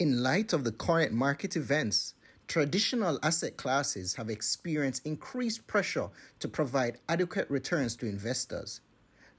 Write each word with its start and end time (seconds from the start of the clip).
In 0.00 0.22
light 0.22 0.54
of 0.54 0.64
the 0.64 0.72
current 0.72 1.12
market 1.12 1.56
events, 1.56 2.14
traditional 2.48 3.18
asset 3.22 3.58
classes 3.58 4.14
have 4.14 4.30
experienced 4.30 5.04
increased 5.04 5.66
pressure 5.66 6.08
to 6.38 6.48
provide 6.48 6.96
adequate 7.10 7.50
returns 7.50 7.96
to 7.96 8.06
investors. 8.06 8.80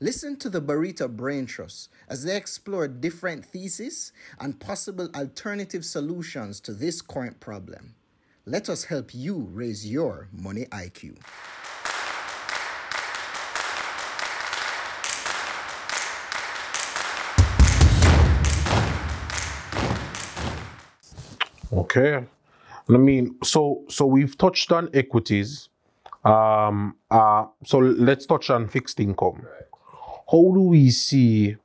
Listen 0.02 0.38
to 0.38 0.52
the 0.52 0.62
Barita 0.62 1.10
Brain 1.10 1.48
Trust 1.48 1.90
as 2.10 2.24
they 2.24 2.38
explore 2.38 2.88
different 2.88 3.44
theses 3.44 4.14
and 4.40 4.60
possible 4.60 5.10
alternative 5.16 5.84
solutions 5.84 6.60
to 6.60 6.76
this 6.76 7.02
current 7.02 7.40
problem. 7.40 7.96
Let 8.46 8.70
us 8.70 8.84
help 8.84 9.16
you 9.16 9.50
raise 9.52 9.84
your 9.92 10.28
money 10.32 10.66
IQ. 10.66 11.18
Okay. 21.74 22.26
I 22.90 22.98
mean, 22.98 23.36
so 23.44 23.84
so 23.88 24.06
we've 24.06 24.38
touched 24.38 24.72
on 24.72 24.90
equities. 24.94 25.70
Um, 26.24 26.96
uh, 27.10 27.46
so 27.64 27.80
let's 27.80 28.26
touch 28.26 28.50
on 28.50 28.68
fixed 28.68 29.00
income. 29.00 29.46
How 30.32 30.52
do 30.54 30.62
we 30.62 30.90
see 30.92 31.58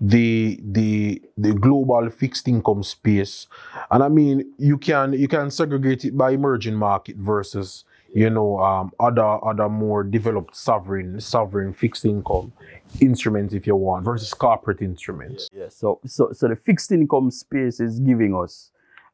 the 0.00 0.60
the 0.62 1.22
the 1.36 1.54
global 1.54 2.10
fixed 2.10 2.48
income 2.48 2.82
space? 2.82 3.46
And 3.90 4.02
I 4.02 4.08
mean, 4.08 4.52
you 4.58 4.78
can 4.78 5.12
you 5.12 5.28
can 5.28 5.50
segregate 5.50 6.04
it 6.04 6.16
by 6.16 6.30
emerging 6.30 6.74
market 6.74 7.16
versus 7.16 7.84
you 8.12 8.30
know 8.30 8.58
um, 8.58 8.92
other 8.98 9.44
other 9.44 9.68
more 9.68 10.02
developed 10.02 10.56
sovereign 10.56 11.20
sovereign 11.20 11.72
fixed 11.72 12.04
income 12.04 12.52
instruments 13.00 13.54
if 13.54 13.66
you 13.66 13.76
want 13.76 14.04
versus 14.04 14.34
corporate 14.34 14.82
instruments. 14.82 15.48
Yeah, 15.52 15.68
so 15.68 16.00
so 16.04 16.32
so 16.32 16.48
the 16.48 16.56
fixed 16.56 16.90
income 16.90 17.30
space 17.30 17.80
is 17.80 18.00
giving 18.00 18.34
us 18.34 18.70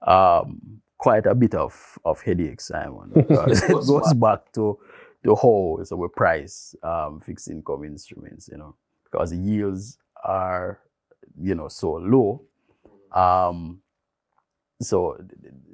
um, 0.06 0.60
quite 0.98 1.27
a 1.27 1.34
bit 1.34 1.54
of, 1.54 1.98
of 2.04 2.20
headache, 2.22 2.60
Simon. 2.60 3.12
because 3.15 3.62
it 3.65 3.68
goes 3.87 4.15
back 4.15 4.52
to 4.54 4.79
the 5.24 5.34
whole 5.34 5.84
so 5.84 5.96
we 5.96 6.09
price 6.16 6.74
um, 6.82 7.20
fixed 7.20 7.48
income 7.51 7.84
instruments, 7.84 8.48
you 8.52 8.59
know, 8.59 8.76
because 9.04 9.30
the 9.30 9.38
yields 9.38 9.98
are, 10.24 10.80
you 11.40 11.54
know, 11.54 11.68
so 11.68 11.93
low. 11.95 12.43
Um, 13.15 13.80
so 14.82 15.18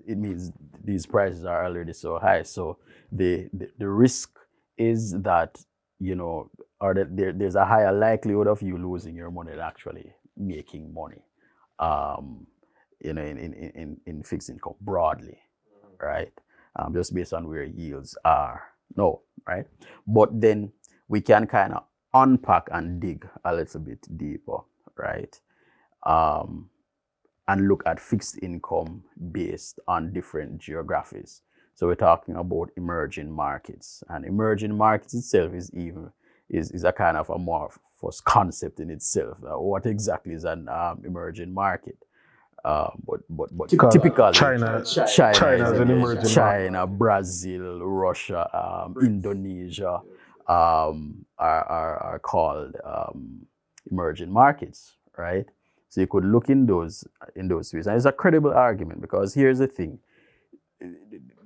it 0.06 0.18
means 0.18 0.52
these 0.84 1.06
prices 1.06 1.44
are 1.44 1.66
already 1.66 1.92
so 1.92 2.18
high. 2.18 2.42
So 2.44 2.78
the 3.12 3.48
the, 3.52 3.70
the 3.78 3.88
risk 3.88 4.38
is 4.78 5.12
that 5.22 5.58
you 6.00 6.14
know, 6.16 6.50
or 6.80 6.94
that 6.94 7.16
there, 7.16 7.32
there's 7.32 7.54
a 7.56 7.64
higher 7.64 7.92
likelihood 7.92 8.48
of 8.48 8.62
you 8.62 8.78
losing 8.78 9.14
your 9.16 9.30
money 9.30 9.52
than 9.52 9.60
actually 9.60 10.12
making 10.36 10.92
money. 10.94 11.22
Um, 11.78 12.46
you 13.02 13.14
know, 13.14 13.22
in, 13.22 13.38
in, 13.38 13.54
in, 13.54 13.98
in 14.06 14.22
fixed 14.24 14.50
income 14.50 14.74
broadly, 14.80 15.38
right? 16.00 16.32
Um, 16.76 16.94
just 16.94 17.14
based 17.14 17.34
on 17.34 17.48
where 17.48 17.64
yields 17.64 18.16
are. 18.24 18.64
No, 18.96 19.22
right? 19.46 19.66
But 20.06 20.40
then 20.40 20.72
we 21.08 21.20
can 21.22 21.46
kind 21.46 21.74
of 21.74 21.84
unpack 22.14 22.68
and 22.72 23.00
dig 23.00 23.28
a 23.44 23.54
little 23.54 23.80
bit 23.80 24.06
deeper, 24.18 24.58
right? 24.96 25.40
Um, 26.06 26.70
and 27.48 27.68
look 27.68 27.82
at 27.86 28.00
fixed 28.00 28.38
income 28.42 29.04
based 29.32 29.80
on 29.88 30.12
different 30.12 30.58
geographies. 30.58 31.42
So 31.74 31.88
we're 31.88 31.96
talking 31.96 32.36
about 32.36 32.70
emerging 32.76 33.32
markets, 33.32 34.04
and 34.08 34.24
emerging 34.26 34.76
markets 34.76 35.14
itself 35.14 35.54
is 35.54 35.70
even 35.74 36.12
is, 36.50 36.72
is 36.72 36.84
a 36.84 36.92
kind 36.92 37.18
of 37.18 37.30
a 37.30 37.34
amorphous 37.34 38.20
concept 38.24 38.80
in 38.80 38.90
itself. 38.90 39.38
Uh, 39.44 39.60
what 39.60 39.86
exactly 39.86 40.34
is 40.34 40.44
an 40.44 40.68
um, 40.70 41.02
emerging 41.06 41.54
market? 41.54 41.98
Uh, 42.66 42.90
but 43.06 43.20
but 43.30 43.56
but 43.56 43.68
Typical 43.68 43.90
typically 43.92 44.32
China- 44.32 44.82
China, 44.84 45.34
China. 45.38 45.72
Is 45.72 45.78
an 45.78 45.88
is- 45.88 45.98
emerging 45.98 46.30
China, 46.34 46.84
Brazil, 46.84 47.78
Russia, 47.80 48.42
um, 48.52 48.96
Indonesia 49.00 50.00
um, 50.48 51.24
are, 51.38 51.64
are 51.78 51.96
are 52.02 52.18
called 52.18 52.74
um, 52.84 53.46
emerging 53.88 54.32
markets, 54.32 54.96
right? 55.16 55.46
So 55.90 56.00
you 56.00 56.08
could 56.08 56.24
look 56.24 56.50
in 56.50 56.66
those 56.66 57.04
in 57.36 57.46
those 57.46 57.72
ways, 57.72 57.86
and 57.86 57.94
it's 57.94 58.04
a 58.04 58.10
credible 58.10 58.52
argument 58.52 59.00
because 59.00 59.32
here's 59.32 59.60
the 59.60 59.68
thing: 59.68 60.00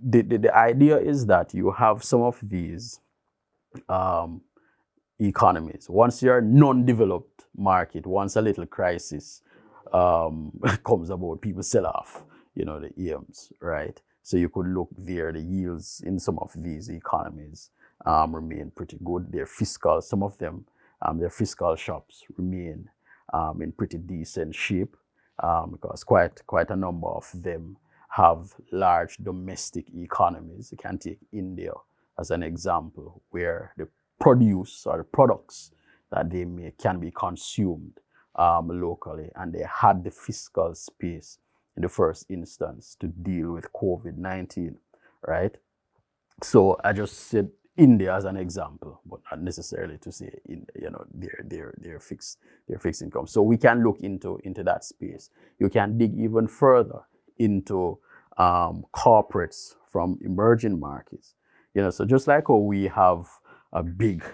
the, 0.03 0.23
the, 0.23 0.39
the 0.39 0.57
idea 0.57 0.97
is 0.97 1.27
that 1.27 1.53
you 1.53 1.71
have 1.71 2.03
some 2.03 2.23
of 2.23 2.41
these 2.43 2.99
um, 3.91 4.41
economies. 5.21 5.87
Once 5.91 6.23
you're 6.23 6.39
a 6.39 6.43
non-developed 6.43 7.45
market, 7.55 8.07
once 8.07 8.37
a 8.37 8.41
little 8.41 8.65
crisis 8.65 9.43
um, 9.93 10.53
comes 10.85 11.11
about, 11.11 11.41
people 11.41 11.63
sell 11.63 11.87
off, 11.87 12.25
you 12.55 12.65
know, 12.65 12.81
the 12.81 12.93
EMs, 13.13 13.53
right? 13.61 14.01
So 14.23 14.37
you 14.37 14.49
could 14.49 14.67
look 14.67 14.89
there, 14.97 15.33
the 15.33 15.41
yields 15.41 16.03
in 16.05 16.19
some 16.19 16.39
of 16.39 16.53
these 16.57 16.89
economies 16.89 17.71
um, 18.07 18.35
remain 18.35 18.71
pretty 18.75 18.99
good. 19.03 19.33
Their 19.33 19.47
fiscal, 19.47 20.01
some 20.01 20.23
of 20.23 20.39
them, 20.39 20.67
um, 21.03 21.19
their 21.19 21.31
fiscal 21.31 21.75
shops 21.77 22.25
remain 22.37 22.89
um, 23.33 23.63
in 23.63 23.73
pretty 23.73 23.99
decent 23.99 24.55
shape 24.55 24.97
um, 25.43 25.71
because 25.73 26.05
quite 26.05 26.47
quite 26.47 26.71
a 26.71 26.77
number 26.77 27.09
of 27.09 27.31
them 27.35 27.77
have 28.11 28.55
large 28.73 29.17
domestic 29.19 29.87
economies. 29.95 30.71
You 30.73 30.79
can 30.79 30.99
take 30.99 31.19
India 31.33 31.73
as 32.19 32.31
an 32.31 32.43
example, 32.43 33.23
where 33.31 33.73
the 33.77 33.89
produce 34.21 34.85
or 34.87 34.99
the 34.99 35.05
products 35.05 35.71
that 36.11 36.31
they 36.31 36.45
make 36.45 36.77
can 36.79 37.01
be 37.01 37.11
consumed 37.11 37.99
um, 38.37 38.69
locally, 38.81 39.31
and 39.37 39.53
they 39.53 39.65
had 39.81 40.05
the 40.05 40.11
fiscal 40.11 40.75
space 40.75 41.39
in 41.77 41.83
the 41.83 41.89
first 41.89 42.27
instance 42.29 42.97
to 43.01 43.07
deal 43.09 43.53
with 43.53 43.73
COVID 43.73 44.17
19, 44.17 44.77
right? 45.27 45.57
So 46.43 46.79
I 46.85 46.93
just 46.93 47.29
said 47.29 47.51
India 47.77 48.15
as 48.15 48.25
an 48.25 48.37
example, 48.37 49.01
but 49.07 49.21
not 49.31 49.43
necessarily 49.43 49.99
to 49.99 50.13
say 50.13 50.31
in 50.47 50.67
you 50.75 50.91
know 50.91 51.05
their 51.15 51.41
their 51.45 51.75
their 51.79 52.01
fixed 52.01 52.39
their 52.69 52.79
fixed 52.79 53.03
income. 53.03 53.27
So 53.27 53.43
we 53.43 53.57
can 53.57 53.83
look 53.83 54.01
into 54.01 54.39
into 54.45 54.63
that 54.65 54.85
space. 54.85 55.31
You 55.59 55.69
can 55.69 55.97
dig 55.99 56.19
even 56.19 56.47
further 56.49 57.01
into 57.39 57.99
um, 58.37 58.85
corporates 58.95 59.77
from 59.91 60.19
emerging 60.23 60.79
markets. 60.79 61.35
You 61.75 61.83
know, 61.83 61.91
so 61.91 62.05
just 62.05 62.27
like 62.27 62.49
how 62.49 62.57
we 62.57 62.89
have 62.89 63.29
a 63.73 63.83
big 63.83 64.25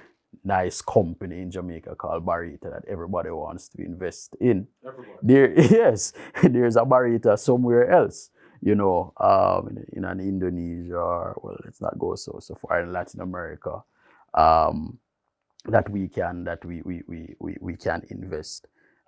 nice 0.46 0.80
company 0.80 1.42
in 1.42 1.50
Jamaica 1.50 1.96
called 1.96 2.24
Barita 2.24 2.70
that 2.70 2.84
everybody 2.88 3.30
wants 3.30 3.68
to 3.70 3.82
invest 3.82 4.36
in. 4.40 4.68
There, 5.22 5.52
yes, 5.60 6.12
there's 6.42 6.76
a 6.76 6.82
Barita 6.82 7.38
somewhere 7.38 7.90
else. 7.90 8.30
You 8.62 8.74
know, 8.74 9.12
um, 9.18 9.68
in, 9.68 9.86
in 9.98 10.04
an 10.04 10.20
Indonesia, 10.20 10.96
or 10.98 11.38
well, 11.42 11.56
let's 11.64 11.80
not 11.80 11.98
go 11.98 12.14
so 12.14 12.38
so 12.40 12.54
far 12.54 12.80
in 12.82 12.92
Latin 12.92 13.20
America, 13.20 13.82
um, 14.34 14.98
that 15.66 15.88
we 15.90 16.08
can 16.08 16.44
that 16.44 16.64
we 16.64 16.82
we, 16.82 17.02
we, 17.06 17.34
we, 17.38 17.56
we 17.60 17.76
can 17.76 18.02
invest 18.10 18.66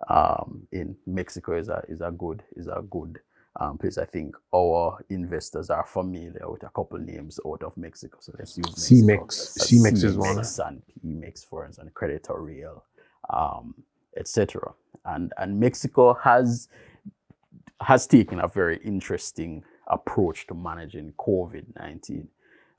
um, 0.09 0.67
in. 0.71 0.95
Mexico 1.07 1.57
is 1.57 1.69
a 1.69 1.83
is 1.89 2.01
a 2.01 2.11
good 2.11 2.43
is 2.55 2.67
a 2.67 2.83
good 2.89 3.19
um, 3.59 3.77
place. 3.77 3.97
I 3.97 4.05
think 4.05 4.35
our 4.53 4.97
investors 5.09 5.69
are 5.69 5.85
familiar 5.85 6.49
with 6.49 6.63
a 6.63 6.69
couple 6.69 6.97
names 6.97 7.39
out 7.45 7.63
of 7.63 7.75
Mexico. 7.77 8.17
So 8.19 8.33
let's 8.37 8.57
use 8.57 8.67
Mexico. 8.67 9.25
CEMEX. 9.25 9.57
CEMEX 9.59 10.03
is 10.03 10.17
one. 10.17 10.37
CEMEX 10.37 10.67
and 10.67 10.81
PEMEX, 11.05 11.45
for 11.45 11.65
instance, 11.65 11.91
Crédito 11.93 12.35
Real, 12.39 12.83
um, 13.29 13.75
etc. 14.17 14.73
And 15.05 15.33
and 15.37 15.59
Mexico 15.59 16.13
has 16.15 16.69
has 17.81 18.07
taken 18.07 18.39
a 18.39 18.47
very 18.47 18.77
interesting 18.83 19.63
approach 19.87 20.47
to 20.47 20.53
managing 20.53 21.13
COVID 21.19 21.65
nineteen. 21.77 22.27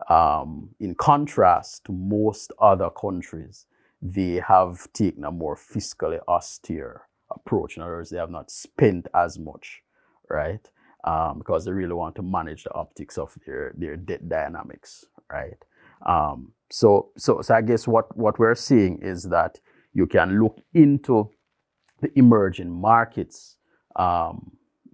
Um, 0.08 0.70
in 0.80 0.94
contrast 0.94 1.84
to 1.84 1.92
most 1.92 2.52
other 2.58 2.88
countries, 2.90 3.66
they 4.00 4.42
have 4.46 4.90
taken 4.94 5.24
a 5.24 5.30
more 5.30 5.56
fiscally 5.56 6.20
austere 6.26 7.02
approach. 7.30 7.76
In 7.76 7.82
other 7.82 7.96
words, 7.96 8.10
they 8.10 8.16
have 8.18 8.30
not 8.30 8.50
spent 8.50 9.08
as 9.14 9.38
much, 9.38 9.82
right? 10.30 10.68
Um, 11.04 11.38
because 11.38 11.64
they 11.64 11.72
really 11.72 11.94
want 11.94 12.14
to 12.16 12.22
manage 12.22 12.64
the 12.64 12.74
optics 12.74 13.18
of 13.18 13.34
their, 13.46 13.72
their 13.76 13.96
debt 13.96 14.28
dynamics, 14.28 15.04
right? 15.30 15.62
Um, 16.06 16.52
so, 16.70 17.10
so, 17.16 17.42
so 17.42 17.54
I 17.54 17.62
guess 17.62 17.88
what, 17.88 18.16
what 18.16 18.38
we're 18.38 18.54
seeing 18.54 19.00
is 19.02 19.24
that 19.24 19.60
you 19.92 20.06
can 20.06 20.40
look 20.40 20.58
into 20.72 21.30
the 22.00 22.10
emerging 22.18 22.70
markets 22.70 23.56
um, 23.96 24.52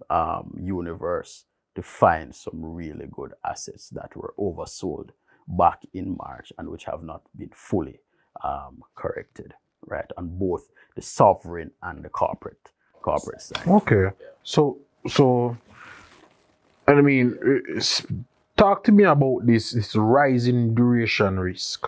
um, 0.09 0.57
universe 0.59 1.45
to 1.75 1.83
find 1.83 2.33
some 2.33 2.65
really 2.65 3.05
good 3.11 3.33
assets 3.45 3.89
that 3.89 4.15
were 4.15 4.33
oversold 4.39 5.09
back 5.47 5.81
in 5.93 6.17
March 6.17 6.51
and 6.57 6.67
which 6.69 6.85
have 6.85 7.03
not 7.03 7.21
been 7.37 7.51
fully 7.53 7.99
um, 8.43 8.81
corrected, 8.95 9.53
right, 9.85 10.09
on 10.17 10.27
both 10.37 10.69
the 10.95 11.01
sovereign 11.01 11.71
and 11.83 12.03
the 12.03 12.09
corporate 12.09 12.71
corporate 13.01 13.41
side. 13.41 13.67
Okay. 13.67 14.09
So 14.43 14.79
so 15.07 15.57
and 16.87 16.97
I 16.97 17.01
mean 17.01 17.37
talk 18.57 18.83
to 18.85 18.91
me 18.91 19.03
about 19.03 19.45
this 19.45 19.71
this 19.71 19.95
rising 19.95 20.73
duration 20.75 21.39
risk. 21.39 21.87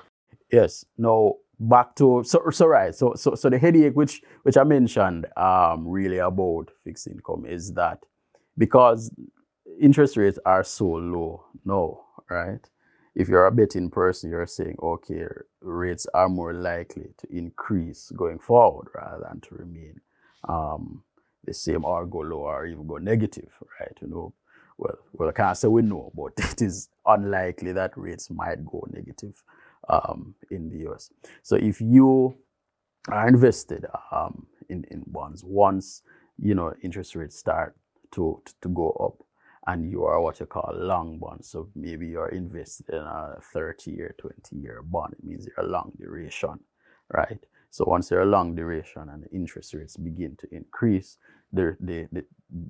Yes. 0.52 0.86
Now 0.98 1.36
back 1.60 1.96
to 1.96 2.24
so 2.24 2.50
so 2.52 2.68
right. 2.68 2.96
So 2.96 3.14
so 3.16 3.36
so 3.36 3.50
the 3.50 3.58
headache 3.58 3.96
which 3.96 4.22
which 4.44 4.58
I 4.58 4.64
mentioned 4.64 5.26
um 5.38 5.88
really 5.88 6.20
about 6.20 6.70
fixed 6.84 7.08
income 7.08 7.46
is 7.46 7.74
that 7.74 8.04
because 8.58 9.12
interest 9.80 10.18
rates 10.18 10.40
are 10.46 10.64
so 10.64 10.86
low 10.86 11.46
no, 11.66 12.04
right? 12.30 12.68
If 13.16 13.28
you're 13.28 13.48
a 13.48 13.52
betting 13.52 13.90
person, 13.90 14.30
you're 14.30 14.46
saying, 14.48 14.78
okay, 14.82 15.26
rates 15.62 16.08
are 16.14 16.30
more 16.30 16.54
likely 16.54 17.10
to 17.18 17.28
increase 17.36 18.12
going 18.16 18.40
forward 18.40 18.88
rather 18.96 19.26
than 19.28 19.42
to 19.42 19.56
remain 19.56 20.00
um, 20.48 21.04
the 21.46 21.54
same 21.54 21.86
or 21.86 22.06
go 22.06 22.20
low 22.20 22.40
or 22.40 22.66
even 22.66 22.88
go 22.88 22.98
negative, 22.98 23.52
right? 23.80 23.98
You 24.02 24.08
know, 24.08 24.34
well, 24.78 24.98
well, 25.14 25.30
I 25.30 25.32
can't 25.34 25.58
say 25.58 25.68
we 25.68 25.82
know, 25.82 26.12
but 26.16 26.34
it 26.52 26.62
is 26.62 26.90
unlikely 27.06 27.74
that 27.74 27.98
rates 27.98 28.30
might 28.30 28.66
go 28.66 28.86
negative 28.92 29.42
um, 29.90 30.36
in 30.52 30.70
the 30.70 30.90
US. 30.92 31.12
So 31.44 31.56
if 31.56 31.82
you 31.82 32.36
are 33.10 33.28
invested 33.28 33.86
um, 34.12 34.48
in, 34.70 34.86
in 34.92 35.04
bonds, 35.08 35.44
once 35.44 36.02
you 36.38 36.56
know 36.56 36.74
interest 36.84 37.16
rates 37.16 37.38
start 37.38 37.76
to, 38.12 38.42
to, 38.46 38.54
to 38.62 38.70
go 38.70 38.92
up, 38.92 39.26
and 39.68 39.90
you 39.92 40.04
are 40.06 40.22
what 40.22 40.40
you 40.40 40.46
call 40.46 40.74
long 40.76 41.20
bond. 41.20 41.46
So 41.46 41.70
maybe 41.76 42.08
you're 42.08 42.30
invested 42.30 42.90
in 42.90 43.02
a 43.02 43.36
30 43.54 43.92
year, 43.92 44.16
20 44.18 44.56
year 44.56 44.82
bond. 44.84 45.14
It 45.14 45.24
means 45.24 45.46
you're 45.46 45.66
a 45.66 45.70
long 45.70 45.92
duration, 46.00 46.60
right? 47.14 47.40
So 47.72 47.86
once 47.86 48.10
you're 48.10 48.22
a 48.22 48.26
long 48.26 48.56
duration 48.56 49.10
and 49.10 49.24
the 49.24 49.30
interest 49.30 49.74
rates 49.74 49.96
begin 49.96 50.36
to 50.38 50.48
increase, 50.52 51.18
the, 51.54 51.78
the, 51.80 52.08
the, 52.12 52.26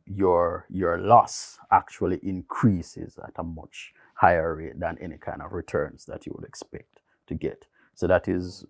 your, 0.05 0.65
your 0.69 0.99
loss 0.99 1.57
actually 1.71 2.19
increases 2.21 3.17
at 3.23 3.33
a 3.37 3.43
much 3.43 3.93
higher 4.15 4.55
rate 4.55 4.79
than 4.79 4.97
any 4.99 5.17
kind 5.17 5.41
of 5.41 5.53
returns 5.53 6.05
that 6.05 6.25
you 6.25 6.33
would 6.35 6.47
expect 6.47 7.01
to 7.27 7.35
get. 7.35 7.65
So 7.95 8.07
that 8.07 8.27
is 8.27 8.65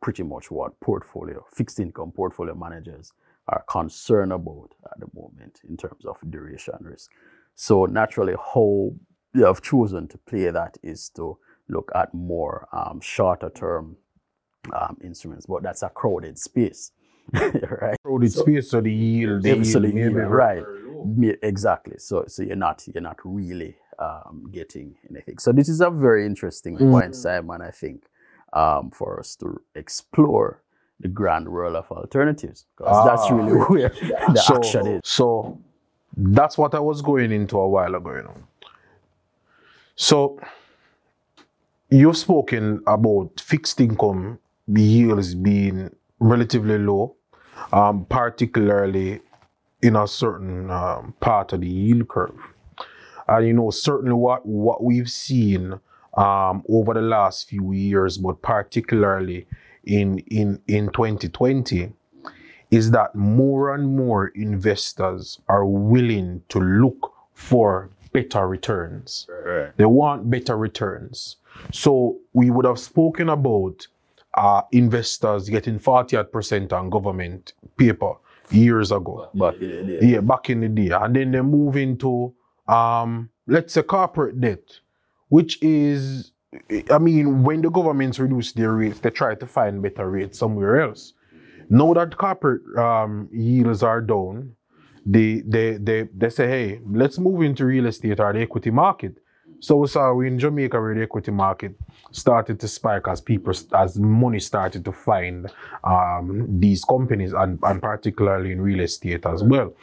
pretty 0.00 0.22
much 0.22 0.50
what 0.50 0.78
portfolio, 0.80 1.44
fixed 1.52 1.80
income 1.80 2.12
portfolio 2.12 2.54
managers 2.54 3.12
are 3.48 3.64
concerned 3.68 4.32
about 4.32 4.74
at 4.90 5.00
the 5.00 5.06
moment 5.14 5.60
in 5.68 5.76
terms 5.76 6.04
of 6.06 6.16
duration 6.30 6.76
risk. 6.80 7.10
So 7.54 7.86
naturally, 7.86 8.34
how 8.54 8.92
you 9.34 9.44
have 9.44 9.60
chosen 9.62 10.08
to 10.08 10.18
play 10.18 10.50
that 10.50 10.78
is 10.82 11.10
to 11.10 11.38
look 11.68 11.90
at 11.94 12.12
more 12.14 12.68
um, 12.72 13.00
shorter 13.00 13.50
term 13.50 13.96
um, 14.72 14.96
instruments, 15.02 15.46
but 15.46 15.62
that's 15.62 15.82
a 15.82 15.88
crowded 15.88 16.38
space, 16.38 16.92
right? 17.32 17.96
Crowded 18.04 18.32
so, 18.32 18.42
space, 18.42 18.70
so 18.70 18.80
the 18.80 18.92
yield, 18.92 19.42
the 19.42 19.64
so 19.64 19.80
yield, 19.80 19.94
yield 19.94 20.16
right? 20.16 20.62
Exactly. 21.42 21.96
So 21.98 22.24
so 22.28 22.42
you're 22.42 22.56
not 22.56 22.86
you're 22.92 23.02
not 23.02 23.18
really 23.24 23.76
um, 23.98 24.48
getting 24.52 24.94
anything. 25.08 25.38
So 25.38 25.52
this 25.52 25.68
is 25.68 25.80
a 25.80 25.90
very 25.90 26.26
interesting 26.26 26.76
mm. 26.76 26.90
point, 26.90 27.16
Simon. 27.16 27.62
I 27.62 27.70
think 27.70 28.04
um, 28.52 28.90
for 28.90 29.20
us 29.20 29.36
to 29.36 29.60
explore 29.74 30.62
the 30.98 31.08
grand 31.08 31.48
world 31.48 31.76
of 31.76 31.90
alternatives 31.90 32.66
because 32.76 32.94
ah, 32.94 33.04
that's 33.04 33.30
really 33.30 33.52
where 33.68 33.88
the 34.32 34.42
so, 34.44 34.56
action 34.56 34.86
is. 34.86 35.00
So 35.04 35.58
that's 36.16 36.58
what 36.58 36.74
I 36.74 36.80
was 36.80 37.00
going 37.02 37.32
into 37.32 37.58
a 37.58 37.68
while 37.68 37.94
ago, 37.94 38.16
you 38.16 38.22
know. 38.22 38.34
So 39.96 40.40
you've 41.90 42.16
spoken 42.16 42.82
about 42.86 43.40
fixed 43.40 43.80
income 43.80 44.38
yields 44.76 45.34
being 45.34 45.90
relatively 46.18 46.78
low, 46.78 47.16
um, 47.72 48.04
particularly 48.06 49.20
in 49.82 49.96
a 49.96 50.06
certain 50.06 50.70
um, 50.70 51.14
part 51.20 51.52
of 51.52 51.60
the 51.60 51.68
yield 51.68 52.08
curve. 52.08 52.38
And 53.28 53.46
you 53.46 53.52
know, 53.52 53.70
certainly 53.70 54.14
what, 54.14 54.44
what 54.44 54.82
we've 54.82 55.10
seen 55.10 55.80
um, 56.16 56.64
over 56.68 56.94
the 56.94 57.00
last 57.00 57.48
few 57.48 57.72
years, 57.72 58.18
but 58.18 58.42
particularly 58.42 59.46
in, 59.84 60.18
in, 60.30 60.60
in 60.66 60.90
2020, 60.90 61.92
is 62.70 62.90
that 62.92 63.14
more 63.14 63.74
and 63.74 63.96
more 63.96 64.28
investors 64.28 65.40
are 65.48 65.64
willing 65.64 66.42
to 66.48 66.60
look 66.60 67.12
for 67.32 67.90
better 68.12 68.46
returns. 68.46 69.26
Right. 69.44 69.76
They 69.76 69.86
want 69.86 70.30
better 70.30 70.56
returns. 70.56 71.36
So 71.72 72.18
we 72.32 72.50
would 72.50 72.64
have 72.64 72.78
spoken 72.78 73.28
about 73.28 73.86
uh, 74.34 74.62
investors 74.72 75.48
getting 75.48 75.78
48 75.78 76.32
percent 76.32 76.72
on 76.72 76.90
government 76.90 77.54
paper 77.76 78.14
years 78.50 78.92
ago. 78.92 79.28
Back 79.34 79.54
in 79.54 79.86
the 79.86 80.00
day. 80.00 80.06
Yeah, 80.06 80.20
back 80.20 80.50
in 80.50 80.60
the 80.60 80.68
day. 80.68 80.90
And 80.90 81.14
then 81.14 81.32
they 81.32 81.40
move 81.40 81.76
into, 81.76 82.34
um, 82.68 83.30
let's 83.46 83.74
say, 83.74 83.82
corporate 83.82 84.40
debt, 84.40 84.80
which 85.28 85.62
is, 85.62 86.32
I 86.90 86.98
mean, 86.98 87.42
when 87.42 87.62
the 87.62 87.70
governments 87.70 88.18
reduce 88.18 88.52
their 88.52 88.72
rates, 88.72 89.00
they 89.00 89.10
try 89.10 89.34
to 89.34 89.46
find 89.46 89.82
better 89.82 90.10
rates 90.10 90.38
somewhere 90.38 90.80
else. 90.80 91.14
Now 91.68 91.94
that 91.94 92.16
corporate 92.16 92.76
um, 92.76 93.28
yields 93.32 93.82
are 93.82 94.00
down, 94.00 94.56
they, 95.06 95.42
they, 95.46 95.76
they, 95.76 96.08
they 96.14 96.30
say, 96.30 96.48
hey, 96.48 96.80
let's 96.84 97.18
move 97.18 97.42
into 97.42 97.64
real 97.64 97.86
estate 97.86 98.20
or 98.20 98.32
the 98.32 98.40
equity 98.40 98.70
market. 98.70 99.18
So 99.60 99.76
we 99.76 99.86
saw 99.88 100.18
in 100.20 100.38
Jamaica 100.38 100.80
where 100.80 100.94
the 100.94 101.02
equity 101.02 101.30
market 101.30 101.74
started 102.12 102.58
to 102.60 102.68
spike 102.68 103.06
as 103.08 103.20
people, 103.20 103.52
as 103.74 103.98
money 103.98 104.40
started 104.40 104.84
to 104.86 104.92
find 104.92 105.50
um, 105.84 106.46
these 106.58 106.82
companies 106.84 107.32
and, 107.32 107.58
and 107.62 107.80
particularly 107.80 108.52
in 108.52 108.60
real 108.60 108.80
estate 108.80 109.26
as 109.26 109.42
well. 109.42 109.74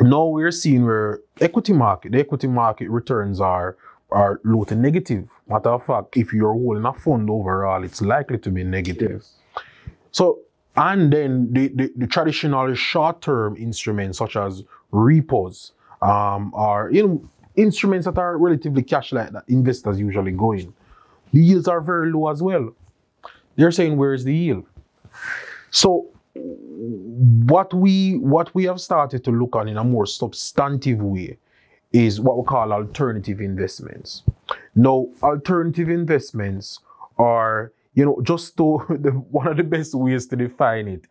Now 0.00 0.26
we're 0.26 0.50
seeing 0.50 0.84
where 0.86 1.20
equity 1.40 1.72
market, 1.72 2.12
the 2.12 2.20
equity 2.20 2.46
market 2.46 2.88
returns 2.88 3.40
are 3.40 3.76
are 4.10 4.40
low 4.42 4.64
to 4.64 4.74
negative. 4.74 5.28
Matter 5.46 5.68
of 5.68 5.84
fact, 5.84 6.16
if 6.16 6.32
you're 6.32 6.54
holding 6.54 6.86
a 6.86 6.94
fund 6.94 7.28
overall, 7.28 7.84
it's 7.84 8.00
likely 8.00 8.38
to 8.38 8.50
be 8.50 8.64
negative. 8.64 9.22
Yes. 9.22 9.34
So 10.12 10.38
and 10.76 11.12
then 11.12 11.52
the, 11.52 11.68
the, 11.68 11.92
the 11.96 12.06
traditional 12.06 12.72
short-term 12.74 13.56
instruments 13.56 14.18
such 14.18 14.36
as 14.36 14.62
repos 14.92 15.72
um, 16.00 16.52
are 16.54 16.90
you 16.90 17.06
know 17.06 17.30
instruments 17.58 18.06
that 18.06 18.18
are 18.18 18.36
relatively 18.38 18.82
cash-like 18.82 19.32
that 19.32 19.44
investors 19.48 19.98
usually 20.00 20.32
go 20.32 20.52
in. 20.52 20.72
The 21.32 21.40
yields 21.40 21.68
are 21.68 21.80
very 21.80 22.10
low 22.12 22.28
as 22.28 22.42
well. 22.42 22.74
They're 23.56 23.72
saying 23.72 23.96
where's 23.96 24.24
the 24.24 24.34
yield? 24.34 24.66
So 25.70 26.08
what 26.34 27.74
we 27.74 28.16
what 28.18 28.54
we 28.54 28.64
have 28.64 28.80
started 28.80 29.24
to 29.24 29.30
look 29.30 29.56
on 29.56 29.68
in 29.68 29.76
a 29.76 29.84
more 29.84 30.06
substantive 30.06 31.00
way 31.02 31.36
is 31.92 32.20
what 32.20 32.38
we 32.38 32.44
call 32.44 32.72
alternative 32.72 33.40
investments. 33.40 34.22
Now, 34.74 35.08
alternative 35.22 35.88
investments 35.88 36.78
are 37.18 37.72
you 37.98 38.04
know, 38.04 38.20
just 38.22 38.56
to 38.56 38.84
the, 39.00 39.10
one 39.10 39.48
of 39.48 39.56
the 39.56 39.64
best 39.64 39.92
ways 39.92 40.26
to 40.28 40.36
define 40.36 40.86
it 40.86 41.06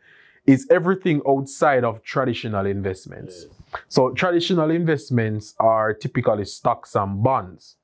is 0.48 0.66
everything 0.72 1.22
outside 1.28 1.84
of 1.84 2.02
traditional 2.04 2.66
investments. 2.66 3.46
Yes. 3.46 3.82
So 3.90 4.12
traditional 4.12 4.72
investments 4.72 5.54
are 5.60 5.94
typically 5.94 6.46
stocks 6.46 6.96
and 6.96 7.22
bonds. 7.22 7.76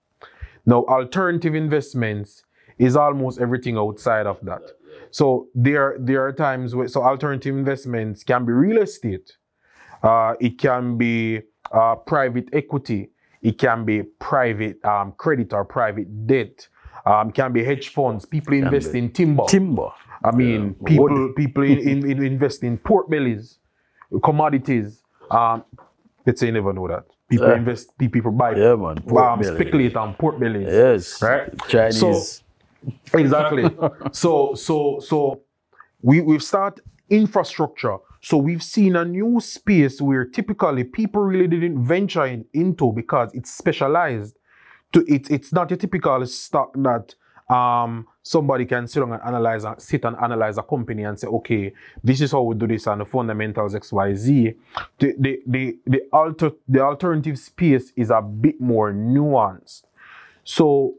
Now, 0.65 0.85
alternative 0.85 1.55
investments 1.55 2.43
is 2.77 2.95
almost 2.95 3.39
everything 3.39 3.77
outside 3.77 4.25
of 4.25 4.39
that. 4.43 4.61
So 5.11 5.49
there, 5.53 5.97
there 5.99 6.25
are 6.25 6.31
times 6.31 6.73
where 6.73 6.87
so 6.87 7.03
alternative 7.03 7.55
investments 7.55 8.23
can 8.23 8.45
be 8.45 8.53
real 8.53 8.81
estate, 8.81 9.37
uh, 10.01 10.33
it 10.39 10.57
can 10.57 10.97
be 10.97 11.41
uh, 11.71 11.95
private 11.95 12.49
equity, 12.53 13.11
it 13.41 13.57
can 13.59 13.83
be 13.83 14.03
private 14.03 14.83
um, 14.85 15.13
credit 15.17 15.53
or 15.53 15.65
private 15.65 16.25
debt, 16.25 16.67
um, 17.05 17.31
can 17.31 17.51
be 17.51 17.63
hedge 17.63 17.89
funds. 17.89 18.25
People 18.25 18.53
invest 18.53 18.95
in 18.95 19.11
timber. 19.11 19.43
Timber. 19.47 19.89
I 20.23 20.31
mean, 20.31 20.75
yeah. 20.81 20.87
people 20.87 21.09
Wood. 21.09 21.35
people 21.35 21.63
in, 21.63 22.09
in, 22.09 22.23
invest 22.23 22.63
in 22.63 22.77
pork 22.77 23.09
bellies, 23.09 23.59
commodities. 24.23 25.01
Um, 25.29 25.63
let's 26.25 26.39
say 26.39 26.47
you 26.47 26.53
never 26.53 26.73
know 26.73 26.87
that. 26.87 27.05
People 27.29 27.47
uh, 27.47 27.55
invest. 27.55 27.97
People 27.97 28.31
buy. 28.31 28.55
Yeah, 28.55 28.75
man. 28.75 29.01
Pork 29.01 29.25
um, 29.25 29.43
speculate 29.43 29.95
on 29.95 30.13
pork 30.15 30.39
bellies. 30.39 30.67
Yes. 30.67 31.21
Right. 31.21 31.49
Chinese. 31.67 31.99
So, 31.99 33.17
exactly. 33.17 33.69
so 34.11 34.53
so 34.55 34.99
so 34.99 35.41
we 36.01 36.21
we've 36.21 36.43
started 36.43 36.83
infrastructure. 37.09 37.97
So 38.21 38.37
we've 38.37 38.63
seen 38.63 38.95
a 38.95 39.03
new 39.03 39.41
space 39.41 39.99
where 40.01 40.23
typically 40.23 40.85
people 40.85 41.21
really 41.21 41.47
didn't 41.47 41.83
venture 41.83 42.25
in, 42.25 42.45
into 42.53 42.93
because 42.93 43.33
it's 43.33 43.51
specialized 43.51 44.37
to 44.93 45.03
it, 45.13 45.29
it's 45.29 45.51
not 45.51 45.69
your 45.69 45.77
typical 45.77 46.25
stock 46.25 46.71
that 46.77 47.15
um, 47.53 48.07
somebody 48.23 48.65
can 48.65 48.87
sit 48.87 49.03
and 49.03 49.13
analyze 49.13 49.65
sit 49.77 50.03
and 50.05 50.15
analyze 50.17 50.57
a 50.57 50.63
company 50.63 51.03
and 51.03 51.19
say, 51.19 51.27
okay, 51.27 51.73
this 52.03 52.21
is 52.21 52.31
how 52.31 52.41
we 52.41 52.55
do 52.55 52.67
this 52.67 52.87
and 52.87 53.01
the 53.01 53.05
fundamentals 53.05 53.75
XYZ. 53.75 54.55
The 54.99 55.15
the 55.19 55.41
the 55.45 55.77
the 55.85 56.01
alter 56.11 56.51
the 56.67 56.81
alternative 56.81 57.37
space 57.37 57.91
is 57.95 58.09
a 58.09 58.21
bit 58.21 58.59
more 58.59 58.91
nuanced. 58.91 59.83
So, 60.43 60.95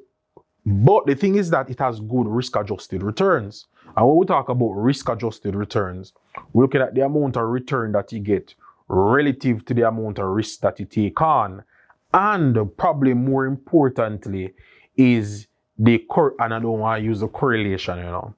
but 0.65 1.07
the 1.07 1.15
thing 1.17 1.35
is 1.35 1.51
that 1.51 1.69
it 1.71 1.79
has 1.81 2.01
good 2.01 2.27
risk-adjusted 2.27 3.03
returns. 3.03 3.67
And 3.97 4.07
when 4.07 4.17
we 4.17 4.27
talk 4.27 4.49
about 4.49 4.73
risk-adjusted 4.73 5.55
returns, 5.55 6.15
we're 6.53 6.65
looking 6.65 6.81
at 6.81 6.95
the 6.95 7.05
amount 7.05 7.37
of 7.37 7.49
return 7.49 7.93
that 7.93 8.13
you 8.13 8.21
get 8.21 8.55
relative 8.89 9.65
to 9.67 9.75
the 9.75 9.87
amount 9.87 10.19
of 10.19 10.27
risk 10.27 10.61
that 10.61 10.79
you 10.79 10.87
take 10.87 11.21
on 11.21 11.65
and 12.13 12.77
probably 12.77 13.13
more 13.13 13.45
importantly 13.45 14.55
is 14.97 15.49
the 15.79 15.99
cor 16.11 16.35
and 16.39 16.55
I 16.55 16.59
don't 16.59 16.79
want 16.79 17.01
to 17.01 17.05
use 17.05 17.21
the 17.21 17.29
correlation, 17.29 17.99
you 17.99 18.05
know, 18.05 18.35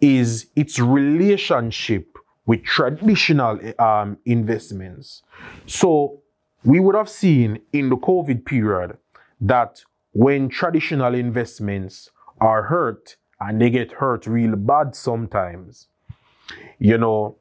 is 0.00 0.46
its 0.56 0.78
relationship 0.78 2.18
with 2.46 2.62
traditional 2.64 3.58
um, 3.78 4.18
investments. 4.26 5.22
So 5.66 6.20
we 6.64 6.80
would 6.80 6.94
have 6.94 7.08
seen 7.08 7.60
in 7.72 7.88
the 7.88 7.96
COVID 7.96 8.44
period 8.44 8.98
that 9.40 9.82
when 10.12 10.48
traditional 10.48 11.14
investments 11.14 12.10
are 12.40 12.64
hurt 12.64 13.16
and 13.40 13.60
they 13.60 13.70
get 13.70 13.92
hurt 13.92 14.26
real 14.26 14.56
bad 14.56 14.94
sometimes, 14.94 15.88
you 16.78 16.98
know, 16.98 17.36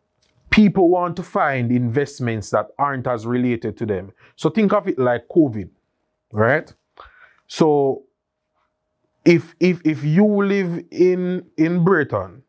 people 0.50 0.90
want 0.90 1.16
to 1.16 1.24
find 1.24 1.72
investments 1.72 2.50
that 2.52 2.68
aren't 2.78 3.08
as 3.08 3.26
related 3.26 3.78
to 3.78 3.86
them. 3.86 4.12
So 4.36 4.50
think 4.50 4.72
of 4.74 4.88
it 4.88 5.00
like 5.00 5.28
COVID, 5.28 5.70
right? 6.32 6.74
So 7.48 8.04
if 9.26 9.56
if 9.60 9.82
if 9.86 10.04
you 10.04 10.26
live 10.26 10.84
in 10.92 11.46
in 11.58 11.84
Britain 11.84 12.44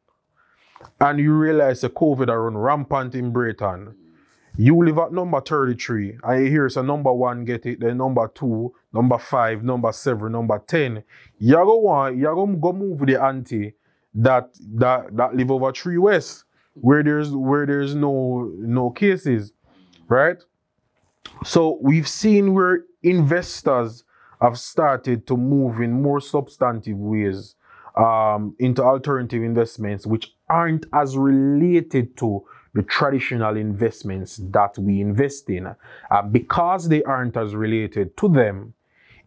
and 1.00 1.18
you 1.18 1.32
realize 1.32 1.80
the 1.80 1.90
COVID 1.90 2.28
are 2.28 2.50
rampant 2.50 3.14
in 3.14 3.32
Britain, 3.32 3.94
you 4.56 4.84
live 4.84 4.98
at 4.98 5.12
number 5.12 5.40
33 5.40 6.18
and 6.22 6.44
you 6.44 6.50
hear 6.50 6.68
so 6.68 6.82
number 6.82 7.12
one 7.12 7.44
get 7.44 7.66
it, 7.66 7.80
then 7.80 7.98
number 7.98 8.28
two, 8.28 8.72
number 8.92 9.18
five, 9.18 9.62
number 9.62 9.92
seven, 9.92 10.32
number 10.32 10.62
10. 10.66 11.02
You're 11.38 11.64
gonna 11.64 12.16
you're 12.16 12.34
gonna 12.34 12.56
go 12.56 12.72
move 12.72 13.00
the 13.00 13.22
ante 13.22 13.74
that 14.14 14.50
that 14.76 15.16
that 15.16 15.34
live 15.34 15.50
over 15.50 15.72
three 15.72 15.98
west 15.98 16.44
where 16.74 17.02
there's 17.02 17.30
where 17.30 17.66
there's 17.66 17.94
no 17.94 18.50
no 18.58 18.90
cases, 18.90 19.52
right? 20.08 20.38
So 21.44 21.78
we've 21.80 22.08
seen 22.08 22.52
where 22.52 22.84
investors 23.02 24.04
have 24.40 24.58
started 24.58 25.26
to 25.26 25.36
move 25.36 25.80
in 25.80 26.02
more 26.02 26.20
substantive 26.20 26.96
ways 26.96 27.54
um, 27.96 28.54
into 28.58 28.82
alternative 28.82 29.42
investments, 29.42 30.06
which 30.06 30.34
aren't 30.48 30.86
as 30.92 31.16
related 31.16 32.16
to 32.18 32.44
the 32.74 32.82
traditional 32.82 33.56
investments 33.56 34.40
that 34.50 34.76
we 34.78 35.00
invest 35.00 35.48
in. 35.48 35.74
Uh, 36.10 36.22
because 36.22 36.88
they 36.88 37.02
aren't 37.04 37.36
as 37.36 37.54
related 37.54 38.16
to 38.16 38.28
them, 38.28 38.74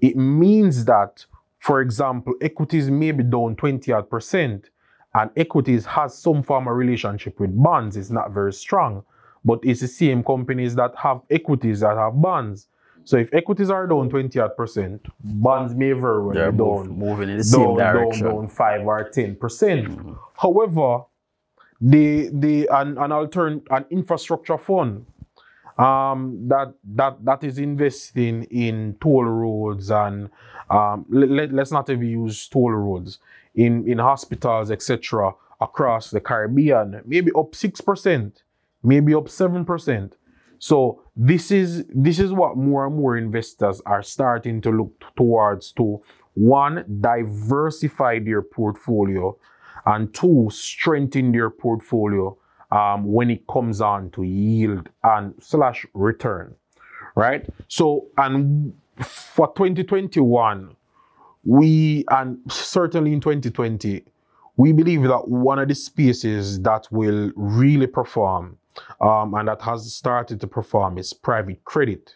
it 0.01 0.15
means 0.15 0.85
that, 0.85 1.25
for 1.59 1.81
example, 1.81 2.33
equities 2.41 2.89
may 2.89 3.11
be 3.11 3.23
down 3.23 3.55
20 3.55 3.91
odd 3.91 4.09
percent, 4.09 4.69
and 5.13 5.31
equities 5.35 5.85
has 5.85 6.17
some 6.17 6.43
form 6.43 6.67
of 6.67 6.75
relationship 6.75 7.39
with 7.39 7.55
bonds. 7.63 7.95
It's 7.95 8.11
not 8.11 8.31
very 8.31 8.53
strong, 8.53 9.03
but 9.43 9.59
it's 9.63 9.79
the 9.79 9.87
same 9.87 10.23
companies 10.23 10.75
that 10.75 10.93
have 10.97 11.21
equities 11.29 11.79
that 11.79 11.95
have 11.97 12.21
bonds. 12.21 12.67
So 13.07 13.15
if 13.15 13.33
equities 13.33 13.69
are 13.69 13.87
down 13.87 14.09
20 14.09 14.37
odd 14.37 14.57
percent, 14.57 15.05
bonds 15.23 15.73
may 15.73 15.93
very 15.93 16.21
well 16.21 16.33
They're 16.33 16.51
be 16.51 16.57
down, 16.57 16.89
moving 16.89 17.29
in 17.29 17.37
the 17.37 17.43
down, 17.43 17.51
same 17.51 17.77
down, 17.77 17.93
direction. 17.95 18.27
down 18.27 18.47
5 18.49 18.81
or 18.85 19.09
10 19.09 19.35
percent. 19.37 19.99
However, 20.35 21.03
the 21.79 22.29
the 22.33 22.67
an, 22.67 22.97
an 22.97 23.11
altern 23.11 23.61
an 23.69 23.85
infrastructure 23.91 24.57
fund 24.57 25.05
um, 25.77 26.49
that 26.49 26.73
that 26.95 27.23
that 27.23 27.43
is 27.45 27.59
investing 27.59 28.43
in 28.45 28.97
toll 28.99 29.23
roads 29.23 29.89
and 29.89 30.29
um, 30.69 31.05
let, 31.09 31.53
let's 31.53 31.71
not 31.71 31.89
even 31.89 32.09
use 32.09 32.49
toll 32.49 32.71
roads 32.71 33.19
in 33.55 33.87
in 33.87 33.99
hospitals 33.99 34.69
etc 34.69 35.31
across 35.61 36.09
the 36.09 36.19
Caribbean 36.19 37.01
maybe 37.05 37.31
up 37.37 37.55
six 37.55 37.79
percent 37.79 38.43
maybe 38.83 39.13
up 39.13 39.29
seven 39.29 39.63
percent 39.63 40.17
so 40.59 41.01
this 41.15 41.51
is 41.51 41.85
this 41.93 42.19
is 42.19 42.31
what 42.31 42.57
more 42.57 42.85
and 42.85 42.95
more 42.95 43.17
investors 43.17 43.81
are 43.85 44.03
starting 44.03 44.61
to 44.61 44.71
look 44.71 45.03
towards 45.15 45.71
to 45.73 46.01
one 46.33 46.85
diversify 47.01 48.19
their 48.19 48.41
portfolio 48.41 49.35
and 49.85 50.13
two 50.13 50.47
strengthen 50.51 51.31
their 51.31 51.49
portfolio 51.49 52.37
um, 52.71 53.05
when 53.05 53.29
it 53.29 53.47
comes 53.47 53.81
on 53.81 54.09
to 54.11 54.23
yield 54.23 54.89
and 55.03 55.33
slash 55.39 55.85
return 55.93 56.53
right? 57.17 57.49
So 57.67 58.05
and 58.17 58.73
for 58.99 59.47
2021 59.47 60.75
we 61.43 62.05
and 62.09 62.39
certainly 62.49 63.13
in 63.13 63.19
2020 63.19 64.03
we 64.57 64.71
believe 64.71 65.03
that 65.03 65.27
one 65.27 65.59
of 65.59 65.67
the 65.67 65.75
spaces 65.75 66.59
that 66.61 66.87
will 66.91 67.31
really 67.35 67.87
perform 67.87 68.57
um, 69.01 69.33
and 69.33 69.47
that 69.47 69.61
has 69.61 69.93
started 69.93 70.39
to 70.39 70.47
perform 70.47 70.97
is 70.97 71.13
private 71.13 71.63
credit 71.65 72.15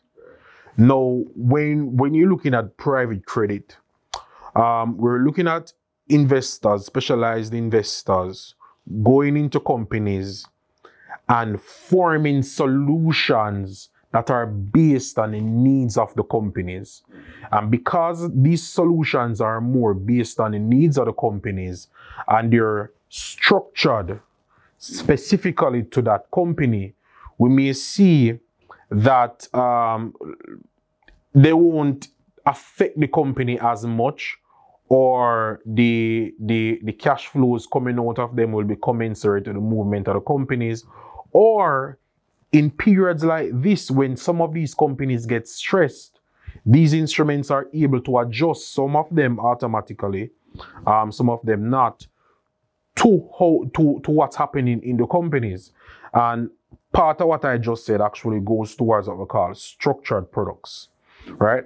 now 0.78 1.24
when 1.36 1.96
when 1.96 2.14
you're 2.14 2.30
looking 2.30 2.54
at 2.54 2.78
private 2.78 3.26
credit 3.26 3.78
um, 4.56 4.98
we're 4.98 5.20
looking 5.20 5.48
at 5.48 5.74
investors 6.10 6.86
specialized 6.86 7.54
investors 7.54 8.56
going 9.04 9.38
into 9.38 9.60
companies 9.60 10.48
and 11.30 11.62
forming 11.62 12.44
solutions 12.44 13.90
that 14.12 14.30
are 14.30 14.46
based 14.46 15.18
on 15.18 15.32
the 15.32 15.40
needs 15.40 15.98
of 15.98 16.14
the 16.16 16.24
companies. 16.24 17.02
And 17.52 17.72
because 17.72 18.30
these 18.34 18.68
solutions 18.68 19.40
are 19.40 19.62
more 19.62 19.94
based 19.94 20.40
on 20.40 20.52
the 20.52 20.60
needs 20.60 20.98
of 20.98 21.06
the 21.06 21.14
companies 21.14 21.88
and 22.28 22.52
they're 22.52 22.92
structured 23.10 24.20
specifically 24.82 25.84
to 25.84 26.02
that 26.02 26.26
company, 26.34 26.94
we 27.38 27.50
may 27.50 27.72
see 27.74 28.40
that 28.90 29.48
um, 29.54 30.14
they 31.34 31.54
won't 31.54 32.08
affect 32.46 33.00
the 33.00 33.08
company 33.08 33.60
as 33.60 33.86
much 33.86 34.38
or 34.90 35.62
the, 35.66 36.34
the 36.40 36.80
the 36.84 36.92
cash 36.92 37.28
flows 37.28 37.66
coming 37.66 37.98
out 37.98 38.20
of 38.20 38.36
them 38.36 38.52
will 38.52 38.66
be 38.66 38.76
commensurate 38.76 39.46
to 39.46 39.54
the 39.54 39.60
movement 39.60 40.08
of 40.08 40.16
the 40.16 40.20
companies. 40.22 40.84
Or 41.32 41.98
in 42.52 42.72
periods 42.72 43.24
like 43.24 43.50
this 43.54 43.90
when 43.90 44.18
some 44.18 44.42
of 44.42 44.54
these 44.54 44.74
companies 44.74 45.26
get 45.26 45.48
stressed 45.48 46.20
these 46.66 46.94
instruments 46.94 47.50
are 47.50 47.68
able 47.74 48.02
to 48.02 48.20
adjust. 48.20 48.74
Some 48.74 48.96
of 48.98 49.08
them 49.10 49.40
automatically 49.40 50.32
um, 50.86 51.12
some 51.12 51.30
of 51.30 51.40
them 51.44 51.70
not 51.70 52.06
to 53.02 53.30
how 53.38 53.70
to, 53.74 54.00
to 54.04 54.12
what's 54.12 54.36
happening 54.36 54.82
in 54.84 54.98
the 54.98 55.06
companies 55.08 55.72
and 56.14 56.50
part 56.92 57.22
of 57.22 57.28
what 57.28 57.44
i 57.46 57.58
just 57.58 57.86
said 57.86 58.02
actually 58.02 58.40
goes 58.40 58.76
towards 58.76 59.08
what 59.08 59.18
we 59.18 59.26
call 59.26 59.54
structured 59.54 60.32
products 60.32 60.90
right 61.38 61.66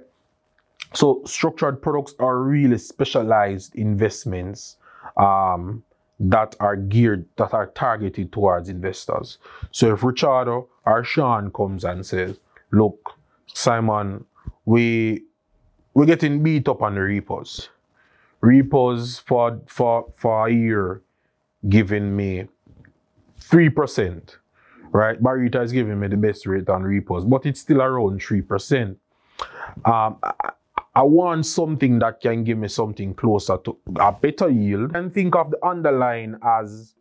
so 0.94 1.22
structured 1.26 1.82
products 1.82 2.14
are 2.18 2.38
really 2.38 2.78
specialized 2.78 3.74
investments 3.74 4.76
um, 5.16 5.82
that 6.18 6.56
are 6.60 6.76
geared, 6.76 7.26
that 7.36 7.52
are 7.52 7.66
targeted 7.66 8.32
towards 8.32 8.68
investors. 8.68 9.38
So 9.70 9.92
if 9.92 10.02
Richardo 10.02 10.68
or 10.86 11.04
Sean 11.04 11.50
comes 11.50 11.84
and 11.84 12.04
says, 12.06 12.38
"Look, 12.70 13.14
Simon, 13.46 14.24
we 14.64 15.24
we're 15.94 16.06
getting 16.06 16.42
beat 16.42 16.68
up 16.68 16.82
on 16.82 16.94
the 16.94 17.02
repos. 17.02 17.68
Repos 18.40 19.18
for 19.18 19.60
for 19.66 20.06
for 20.16 20.48
a 20.48 20.52
year 20.52 21.02
giving 21.68 22.14
me 22.14 22.46
three 23.40 23.70
percent, 23.70 24.38
right? 24.92 25.20
Barita 25.22 25.62
is 25.62 25.72
giving 25.72 25.98
me 25.98 26.08
the 26.08 26.16
best 26.16 26.46
rate 26.46 26.68
on 26.68 26.82
repos, 26.82 27.24
but 27.24 27.46
it's 27.46 27.60
still 27.60 27.82
around 27.82 28.22
three 28.22 28.42
percent. 28.42 28.98
Um, 29.84 30.18
I, 30.22 30.32
I 30.94 31.02
want 31.02 31.44
something 31.44 31.98
that 31.98 32.20
can 32.22 32.42
give 32.42 32.56
me 32.56 32.68
something 32.68 33.12
closer 33.14 33.58
to 33.58 33.76
a 34.00 34.12
better 34.12 34.48
yield 34.48 34.96
and 34.96 35.12
think 35.12 35.36
of 35.36 35.50
the 35.50 35.64
underlying 35.64 36.36
as 36.42 36.94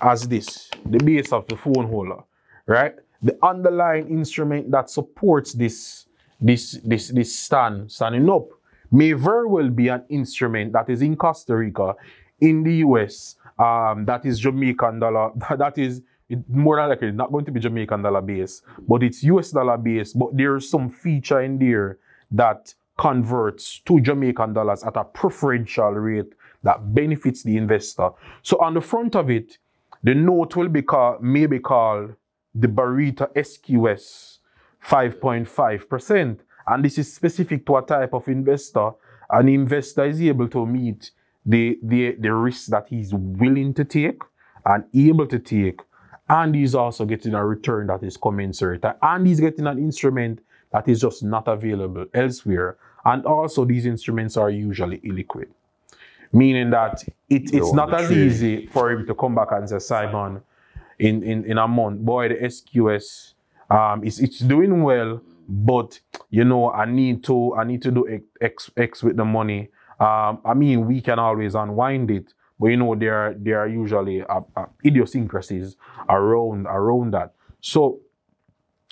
as 0.00 0.28
this, 0.28 0.70
the 0.84 0.98
base 0.98 1.32
of 1.32 1.46
the 1.48 1.56
phone 1.56 1.86
holder, 1.86 2.22
right? 2.66 2.94
The 3.22 3.36
underlying 3.42 4.08
instrument 4.08 4.70
that 4.70 4.90
supports 4.90 5.52
this 5.52 6.06
this 6.40 6.78
this 6.84 7.08
this 7.08 7.38
stand 7.38 7.90
standing 7.90 8.28
up 8.28 8.48
may 8.90 9.12
very 9.12 9.46
well 9.46 9.68
be 9.68 9.88
an 9.88 10.04
instrument 10.08 10.72
that 10.72 10.88
is 10.88 11.02
in 11.02 11.16
Costa 11.16 11.56
Rica, 11.56 11.94
in 12.40 12.62
the 12.62 12.76
US, 12.76 13.36
um, 13.58 14.04
that 14.04 14.24
is 14.24 14.38
Jamaican 14.38 15.00
dollar, 15.00 15.32
that 15.56 15.78
is 15.78 16.02
it, 16.28 16.38
more 16.48 16.76
than 16.76 16.88
likely 16.88 17.12
not 17.12 17.30
going 17.32 17.44
to 17.44 17.52
be 17.52 17.60
Jamaican 17.60 18.02
dollar 18.02 18.22
base, 18.22 18.62
but 18.88 19.02
it's 19.02 19.22
US 19.24 19.50
dollar 19.50 19.78
base. 19.78 20.12
But 20.12 20.36
there's 20.36 20.68
some 20.68 20.90
feature 20.90 21.40
in 21.40 21.58
there 21.58 21.98
that 22.30 22.74
converts 22.98 23.80
to 23.80 24.00
Jamaican 24.00 24.52
dollars 24.52 24.82
at 24.82 24.96
a 24.96 25.04
preferential 25.04 25.90
rate 25.90 26.32
that 26.62 26.94
benefits 26.94 27.42
the 27.42 27.56
investor. 27.56 28.10
So 28.42 28.58
on 28.58 28.74
the 28.74 28.80
front 28.80 29.14
of 29.14 29.30
it, 29.30 29.58
the 30.02 30.14
note 30.14 30.56
will 30.56 30.68
be 30.68 30.82
called, 30.82 31.22
may 31.22 31.46
be 31.46 31.58
called 31.58 32.14
the 32.54 32.68
Barita 32.68 33.32
SQS 33.34 34.38
5.5%. 34.84 36.38
And 36.66 36.84
this 36.84 36.98
is 36.98 37.12
specific 37.12 37.66
to 37.66 37.76
a 37.76 37.82
type 37.82 38.14
of 38.14 38.26
investor. 38.28 38.90
An 39.30 39.48
investor 39.48 40.04
is 40.04 40.20
able 40.22 40.48
to 40.48 40.66
meet 40.66 41.10
the, 41.46 41.78
the, 41.82 42.16
the 42.18 42.32
risk 42.34 42.66
that 42.66 42.88
he's 42.88 43.14
willing 43.14 43.72
to 43.74 43.84
take 43.84 44.20
and 44.64 44.84
able 44.94 45.26
to 45.28 45.38
take. 45.38 45.80
And 46.28 46.54
he's 46.54 46.74
also 46.74 47.04
getting 47.04 47.34
a 47.34 47.46
return 47.46 47.86
that 47.86 48.02
is 48.02 48.16
commensurate. 48.16 48.84
And 49.00 49.26
he's 49.26 49.38
getting 49.38 49.66
an 49.66 49.78
instrument 49.78 50.40
that 50.72 50.88
is 50.88 51.00
just 51.00 51.22
not 51.22 51.46
available 51.46 52.06
elsewhere. 52.12 52.76
And 53.04 53.24
also, 53.24 53.64
these 53.64 53.86
instruments 53.86 54.36
are 54.36 54.50
usually 54.50 54.98
illiquid, 54.98 55.46
meaning 56.32 56.70
that 56.70 57.04
it, 57.30 57.54
it's 57.54 57.72
not 57.72 57.94
as 57.94 58.10
easy 58.10 58.66
for 58.66 58.90
him 58.90 59.06
to 59.06 59.14
come 59.14 59.36
back 59.36 59.52
and 59.52 59.68
say, 59.68 59.78
Simon, 59.78 60.42
in, 60.98 61.22
in, 61.22 61.44
in 61.44 61.58
a 61.58 61.68
month, 61.68 62.00
boy, 62.00 62.28
the 62.28 62.34
SQS 62.34 63.34
um, 63.70 64.02
is 64.02 64.18
it's 64.20 64.40
doing 64.40 64.82
well, 64.82 65.20
but 65.48 66.00
you 66.30 66.44
know, 66.44 66.72
I 66.72 66.86
need 66.86 67.22
to 67.24 67.54
I 67.54 67.64
need 67.64 67.82
to 67.82 67.90
do 67.90 68.20
X 68.40 68.70
X 68.76 69.02
with 69.02 69.16
the 69.16 69.24
money. 69.24 69.68
Um, 69.98 70.40
I 70.44 70.54
mean, 70.54 70.86
we 70.86 71.00
can 71.00 71.18
always 71.18 71.54
unwind 71.54 72.10
it, 72.10 72.34
but 72.58 72.68
you 72.68 72.76
know, 72.76 72.94
there 72.94 73.14
are 73.14 73.34
there 73.34 73.58
are 73.60 73.68
usually 73.68 74.22
uh, 74.22 74.40
uh, 74.56 74.66
idiosyncrasies 74.84 75.76
around 76.08 76.66
around 76.66 77.12
that. 77.12 77.34
So 77.60 78.00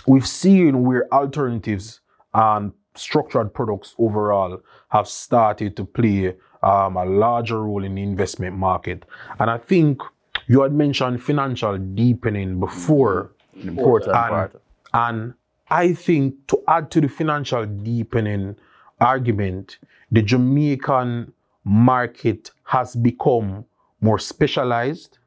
we've 0.06 0.26
seen 0.26 0.84
where 0.84 1.12
alternatives 1.12 2.00
and 2.32 2.72
structured 2.94 3.52
products 3.52 3.94
overall 3.98 4.60
have 4.88 5.08
started 5.08 5.76
to 5.76 5.84
play 5.84 6.34
um, 6.62 6.96
a 6.96 7.04
larger 7.04 7.62
role 7.62 7.84
in 7.84 7.94
the 7.96 8.02
investment 8.02 8.56
market. 8.56 9.04
And 9.38 9.50
I 9.50 9.58
think 9.58 10.00
you 10.46 10.62
had 10.62 10.72
mentioned 10.72 11.22
financial 11.22 11.78
deepening 11.78 12.60
before. 12.60 13.32
Important 13.62 14.16
and, 14.16 14.30
part. 14.30 14.62
and 14.92 15.34
I 15.70 15.92
think 15.94 16.46
to 16.48 16.62
add 16.68 16.90
to 16.92 17.00
the 17.00 17.08
financial 17.08 17.64
deepening 17.66 18.56
argument, 19.00 19.78
the 20.10 20.22
Jamaican 20.22 21.32
market 21.64 22.50
has 22.64 22.94
become 22.94 23.64
more 24.00 24.18
specialized. 24.18 25.18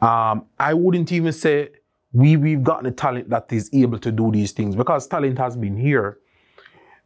Um, 0.00 0.46
I 0.58 0.74
wouldn't 0.74 1.12
even 1.12 1.32
say 1.32 1.70
we, 2.12 2.36
we've 2.36 2.62
gotten 2.62 2.86
a 2.86 2.92
talent 2.92 3.28
that 3.30 3.52
is 3.52 3.70
able 3.72 3.98
to 3.98 4.12
do 4.12 4.30
these 4.30 4.52
things 4.52 4.76
because 4.76 5.06
talent 5.06 5.38
has 5.38 5.56
been 5.56 5.76
here. 5.76 6.18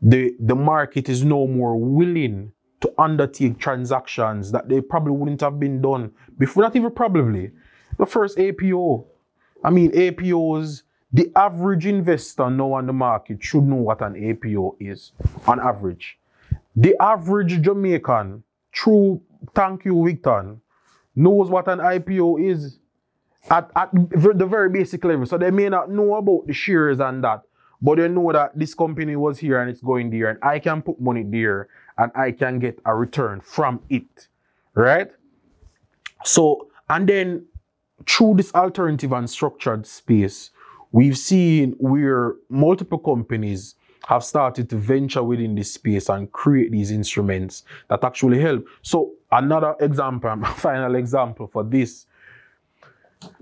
The, 0.02 0.34
the 0.38 0.54
market 0.54 1.08
is 1.08 1.24
no 1.24 1.46
more 1.46 1.76
willing 1.76 2.52
to 2.80 2.92
undertake 2.98 3.58
transactions 3.58 4.52
that 4.52 4.68
they 4.68 4.80
probably 4.80 5.12
wouldn't 5.12 5.40
have 5.42 5.60
been 5.60 5.82
done 5.82 6.12
before, 6.38 6.62
not 6.62 6.76
even 6.76 6.90
probably. 6.90 7.50
The 7.98 8.06
first 8.06 8.38
IPO. 8.38 9.04
I 9.62 9.70
mean, 9.70 9.92
IPOs, 9.92 10.82
the 11.12 11.30
average 11.34 11.86
investor 11.86 12.48
now 12.50 12.72
on 12.72 12.86
the 12.86 12.92
market 12.92 13.42
should 13.42 13.64
know 13.64 13.76
what 13.76 14.00
an 14.00 14.14
IPO 14.14 14.76
is 14.78 15.12
on 15.46 15.58
average. 15.60 16.18
The 16.76 16.94
average 17.00 17.60
Jamaican, 17.60 18.44
true, 18.72 19.20
thank 19.54 19.84
you, 19.84 20.04
Victor, 20.04 20.56
knows 21.16 21.50
what 21.50 21.68
an 21.68 21.80
IPO 21.80 22.48
is 22.48 22.78
at, 23.50 23.70
at 23.74 23.90
the 23.92 24.46
very 24.46 24.68
basic 24.68 25.04
level. 25.04 25.26
So 25.26 25.36
they 25.36 25.50
may 25.50 25.68
not 25.68 25.90
know 25.90 26.14
about 26.14 26.46
the 26.46 26.52
shares 26.52 27.00
and 27.00 27.24
that, 27.24 27.42
but 27.82 27.96
they 27.96 28.08
know 28.08 28.30
that 28.32 28.56
this 28.56 28.74
company 28.74 29.16
was 29.16 29.38
here 29.38 29.60
and 29.60 29.70
it's 29.70 29.80
going 29.80 30.10
there, 30.10 30.30
and 30.30 30.38
I 30.42 30.58
can 30.58 30.82
put 30.82 31.00
money 31.00 31.24
there 31.24 31.68
and 31.98 32.12
I 32.14 32.32
can 32.32 32.58
get 32.58 32.78
a 32.84 32.94
return 32.94 33.40
from 33.40 33.80
it, 33.88 34.28
right? 34.74 35.10
So, 36.24 36.68
and 36.88 37.08
then 37.08 37.46
through 38.06 38.34
this 38.36 38.54
alternative 38.54 39.12
and 39.12 39.28
structured 39.28 39.86
space, 39.86 40.50
we've 40.92 41.18
seen 41.18 41.72
where 41.78 42.34
multiple 42.48 42.98
companies 42.98 43.76
have 44.06 44.24
started 44.24 44.68
to 44.70 44.76
venture 44.76 45.22
within 45.22 45.54
this 45.54 45.74
space 45.74 46.08
and 46.08 46.32
create 46.32 46.72
these 46.72 46.90
instruments 46.90 47.64
that 47.88 48.02
actually 48.02 48.40
help. 48.40 48.66
So, 48.82 49.12
another 49.30 49.74
example, 49.80 50.36
final 50.56 50.94
example 50.94 51.46
for 51.46 51.64
this, 51.64 52.06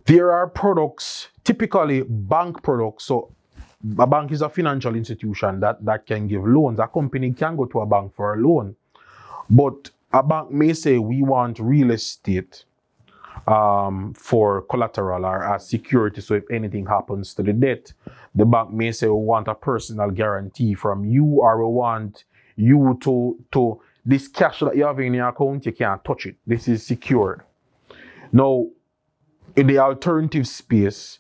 there 0.04 0.32
are 0.32 0.48
products, 0.48 1.28
typically 1.44 2.02
bank 2.02 2.62
products. 2.62 3.04
So, 3.04 3.32
a 3.98 4.06
bank 4.06 4.32
is 4.32 4.42
a 4.42 4.48
financial 4.48 4.96
institution 4.96 5.60
that, 5.60 5.84
that 5.84 6.04
can 6.06 6.26
give 6.26 6.44
loans. 6.44 6.80
A 6.80 6.88
company 6.88 7.32
can 7.32 7.56
go 7.56 7.64
to 7.66 7.80
a 7.80 7.86
bank 7.86 8.12
for 8.12 8.34
a 8.34 8.36
loan. 8.36 8.74
But 9.48 9.90
a 10.12 10.22
bank 10.22 10.50
may 10.50 10.72
say, 10.72 10.98
we 10.98 11.22
want 11.22 11.60
real 11.60 11.92
estate 11.92 12.64
um, 13.46 14.14
for 14.14 14.62
collateral 14.62 15.24
or 15.24 15.44
as 15.44 15.68
security. 15.68 16.20
So 16.20 16.34
if 16.34 16.44
anything 16.50 16.86
happens 16.86 17.34
to 17.34 17.42
the 17.42 17.52
debt, 17.52 17.92
the 18.34 18.44
bank 18.44 18.72
may 18.72 18.92
say, 18.92 19.06
we 19.06 19.14
want 19.14 19.48
a 19.48 19.54
personal 19.54 20.10
guarantee 20.10 20.74
from 20.74 21.04
you 21.04 21.24
or 21.24 21.58
we 21.58 21.72
want 21.72 22.24
you 22.56 22.98
to, 23.02 23.38
to 23.52 23.80
this 24.04 24.28
cash 24.28 24.60
that 24.60 24.76
you 24.76 24.84
have 24.84 24.98
in 25.00 25.14
your 25.14 25.28
account, 25.28 25.66
you 25.66 25.72
can't 25.72 26.02
touch 26.04 26.26
it. 26.26 26.36
This 26.46 26.68
is 26.68 26.86
secured. 26.86 27.42
Now, 28.32 28.66
in 29.56 29.66
the 29.66 29.78
alternative 29.78 30.46
space, 30.46 31.18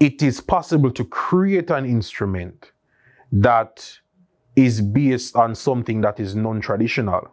it 0.00 0.22
is 0.22 0.40
possible 0.40 0.90
to 0.90 1.04
create 1.04 1.70
an 1.70 1.84
instrument 1.84 2.72
that 3.30 3.98
is 4.56 4.80
based 4.80 5.36
on 5.36 5.54
something 5.54 6.00
that 6.02 6.20
is 6.20 6.34
non-traditional. 6.34 7.30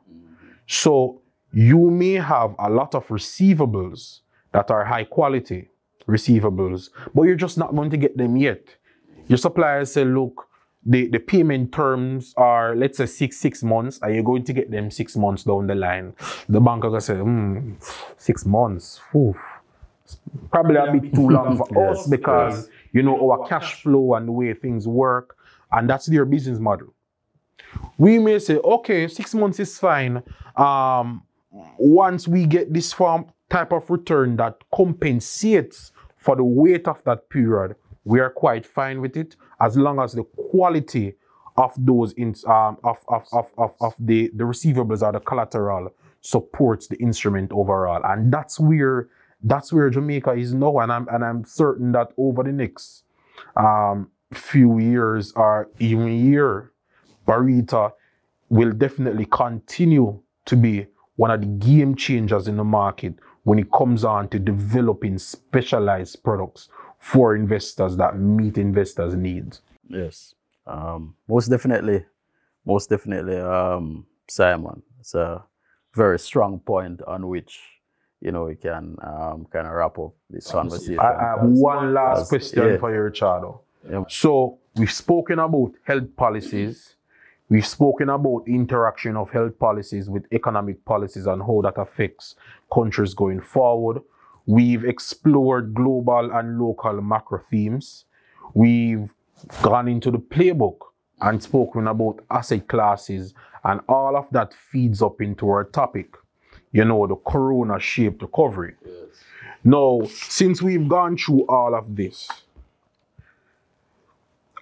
So 0.67 1.21
you 1.51 1.89
may 1.89 2.13
have 2.13 2.55
a 2.59 2.69
lot 2.69 2.95
of 2.95 3.07
receivables 3.07 4.21
that 4.51 4.71
are 4.71 4.85
high 4.85 5.03
quality 5.03 5.69
receivables, 6.07 6.89
but 7.13 7.23
you're 7.23 7.35
just 7.35 7.57
not 7.57 7.75
going 7.75 7.89
to 7.89 7.97
get 7.97 8.17
them 8.17 8.37
yet. 8.37 8.63
Your 9.27 9.37
suppliers 9.37 9.91
say, 9.91 10.05
look, 10.05 10.47
the, 10.85 11.07
the 11.07 11.19
payment 11.19 11.71
terms 11.71 12.33
are, 12.37 12.75
let's 12.75 12.97
say, 12.97 13.05
six, 13.05 13.37
six 13.37 13.63
months, 13.63 13.99
and 14.01 14.15
you're 14.15 14.23
going 14.23 14.43
to 14.45 14.53
get 14.53 14.71
them 14.71 14.89
six 14.89 15.15
months 15.15 15.43
down 15.43 15.67
the 15.67 15.75
line. 15.75 16.13
The 16.47 16.59
bank 16.59 16.83
are 16.85 16.89
going 16.89 17.01
to 17.01 17.05
say, 17.05 17.15
hmm, 17.15 17.73
six 18.17 18.45
months, 18.45 19.01
Oof 19.15 19.35
probably 20.51 20.75
a 20.75 20.91
bit 20.91 21.13
too 21.13 21.29
long 21.29 21.57
for 21.57 21.67
yes, 21.71 21.99
us 21.99 22.07
because 22.07 22.67
yes. 22.67 22.69
you 22.93 23.03
know 23.03 23.31
our 23.31 23.47
cash 23.47 23.81
flow 23.81 24.13
and 24.15 24.27
the 24.27 24.31
way 24.31 24.53
things 24.53 24.87
work, 24.87 25.37
and 25.71 25.89
that's 25.89 26.05
their 26.07 26.25
business 26.25 26.59
model. 26.59 26.93
We 27.97 28.17
may 28.19 28.39
say, 28.39 28.57
okay, 28.57 29.07
six 29.07 29.35
months 29.35 29.59
is 29.59 29.77
fine. 29.77 30.23
Um, 30.55 31.23
once 31.51 32.27
we 32.27 32.45
get 32.45 32.73
this 32.73 32.93
form 32.93 33.25
type 33.49 33.71
of 33.71 33.89
return 33.89 34.35
that 34.37 34.57
compensates 34.73 35.91
for 36.17 36.35
the 36.35 36.43
weight 36.43 36.87
of 36.87 37.03
that 37.05 37.29
period, 37.29 37.75
we 38.03 38.19
are 38.19 38.29
quite 38.29 38.65
fine 38.65 39.01
with 39.01 39.17
it 39.17 39.35
as 39.59 39.77
long 39.77 39.99
as 39.99 40.13
the 40.13 40.23
quality 40.23 41.15
of 41.57 41.73
those 41.77 42.13
in, 42.13 42.35
um, 42.47 42.77
of, 42.83 42.97
of, 43.07 43.23
of, 43.33 43.51
of, 43.57 43.75
of 43.81 43.93
the, 43.99 44.31
the 44.35 44.43
receivables 44.43 45.01
or 45.01 45.11
the 45.11 45.19
collateral 45.19 45.93
supports 46.21 46.87
the 46.87 46.97
instrument 46.97 47.51
overall. 47.51 48.01
And 48.03 48.31
that's 48.31 48.59
where 48.59 49.09
that's 49.41 49.71
where 49.71 49.89
Jamaica 49.89 50.33
is 50.33 50.53
now, 50.53 50.79
and 50.79 50.91
I'm 50.91 51.07
and 51.09 51.23
I'm 51.23 51.45
certain 51.45 51.93
that 51.93 52.11
over 52.17 52.43
the 52.43 52.51
next 52.51 53.03
um, 53.55 54.11
few 54.33 54.79
years 54.79 55.31
or 55.33 55.69
even 55.79 56.25
year, 56.25 56.73
Barita 57.25 57.93
will 58.49 58.71
definitely 58.71 59.25
continue 59.25 60.21
to 60.45 60.55
be 60.57 60.87
one 61.19 61.31
of 61.31 61.41
the 61.41 61.47
game 61.47 61.95
changers 61.95 62.47
in 62.47 62.55
the 62.55 62.63
market 62.63 63.13
when 63.43 63.59
it 63.59 63.69
comes 63.71 64.03
on 64.05 64.29
to 64.29 64.39
developing 64.39 65.17
specialized 65.17 66.23
products 66.23 66.69
for 66.97 67.35
investors 67.35 67.97
that 67.97 68.17
meet 68.17 68.57
investors' 68.57 69.15
needs. 69.15 69.61
Yes, 69.87 70.35
um, 70.65 71.15
most 71.27 71.47
definitely, 71.47 72.05
most 72.65 72.89
definitely, 72.89 73.37
um, 73.37 74.05
Simon. 74.27 74.81
It's 74.99 75.13
a 75.13 75.43
very 75.93 76.19
strong 76.19 76.59
point 76.59 77.01
on 77.03 77.27
which 77.27 77.59
you 78.21 78.31
know, 78.31 78.45
we 78.45 78.55
can 78.55 78.97
um, 79.01 79.47
kind 79.51 79.65
of 79.65 79.73
wrap 79.73 79.97
up 79.97 80.13
this 80.29 80.51
conversation. 80.51 80.99
I 80.99 81.37
have 81.37 81.39
one 81.41 81.93
last 81.93 82.29
question 82.29 82.63
yeah. 82.63 82.77
for 82.77 82.93
you, 82.93 83.01
Richardo. 83.01 83.61
Yeah. 83.89 84.03
So 84.09 84.59
we've 84.75 84.91
spoken 84.91 85.39
about 85.39 85.71
health 85.83 86.15
policies. 86.17 86.95
We've 87.49 87.65
spoken 87.65 88.09
about 88.09 88.43
interaction 88.47 89.17
of 89.17 89.31
health 89.31 89.57
policies 89.57 90.09
with 90.09 90.31
economic 90.31 90.85
policies 90.85 91.25
and 91.25 91.41
how 91.41 91.61
that 91.63 91.79
affects 91.79 92.35
countries 92.73 93.13
going 93.13 93.41
forward. 93.41 94.01
We've 94.45 94.85
explored 94.85 95.73
global 95.73 96.31
and 96.31 96.59
local 96.59 97.01
macro 97.01 97.41
themes. 97.49 98.05
We've 98.53 99.13
gone 99.61 99.87
into 99.87 100.11
the 100.11 100.19
playbook 100.19 100.77
and 101.21 101.41
spoken 101.41 101.87
about 101.87 102.23
asset 102.31 102.67
classes, 102.67 103.33
and 103.63 103.81
all 103.89 104.15
of 104.15 104.27
that 104.31 104.53
feeds 104.53 105.01
up 105.01 105.19
into 105.21 105.49
our 105.49 105.65
topic 105.65 106.15
you 106.71 106.85
know, 106.85 107.07
the 107.07 107.15
corona 107.15 107.79
shaped 107.79 108.21
recovery. 108.21 108.75
Yes. 108.85 108.95
Now, 109.63 110.01
since 110.05 110.61
we've 110.61 110.87
gone 110.87 111.17
through 111.17 111.45
all 111.47 111.75
of 111.75 111.95
this, 111.95 112.29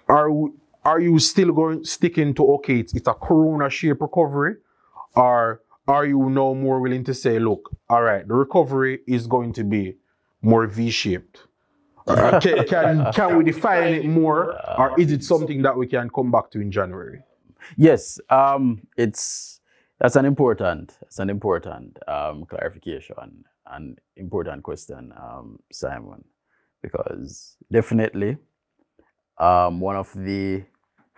are 0.08 0.30
are 0.88 1.00
you 1.00 1.18
still 1.18 1.52
going 1.52 1.84
sticking 1.84 2.32
to 2.32 2.42
okay, 2.54 2.78
it's, 2.78 2.94
it's 2.94 3.08
a 3.08 3.12
corona 3.12 3.68
shape 3.68 4.00
recovery? 4.00 4.54
Or 5.14 5.60
are 5.86 6.06
you 6.06 6.30
now 6.30 6.54
more 6.54 6.80
willing 6.80 7.04
to 7.04 7.14
say, 7.14 7.38
look, 7.38 7.70
all 7.90 8.02
right, 8.02 8.26
the 8.26 8.34
recovery 8.34 9.00
is 9.06 9.26
going 9.26 9.52
to 9.54 9.64
be 9.64 9.96
more 10.40 10.66
V 10.66 10.88
shaped? 10.90 11.40
Uh, 12.06 12.40
can, 12.40 12.66
can, 12.72 13.12
can 13.12 13.36
we 13.36 13.44
define 13.44 13.92
it 13.98 14.06
more, 14.06 14.56
or 14.78 14.98
is 14.98 15.12
it 15.12 15.22
something 15.22 15.60
that 15.60 15.76
we 15.76 15.86
can 15.86 16.08
come 16.08 16.30
back 16.30 16.50
to 16.52 16.58
in 16.58 16.70
January? 16.72 17.20
Yes, 17.76 18.18
um, 18.30 18.80
it's 18.96 19.60
that's 20.00 20.16
an 20.16 20.24
important, 20.24 20.96
that's 21.02 21.18
an 21.18 21.28
important 21.28 21.98
um, 22.08 22.46
clarification 22.46 23.44
and 23.66 23.98
important 24.16 24.62
question, 24.62 25.12
um, 25.20 25.58
Simon, 25.70 26.24
because 26.80 27.56
definitely 27.70 28.38
um, 29.38 29.80
one 29.80 29.96
of 29.96 30.10
the 30.14 30.64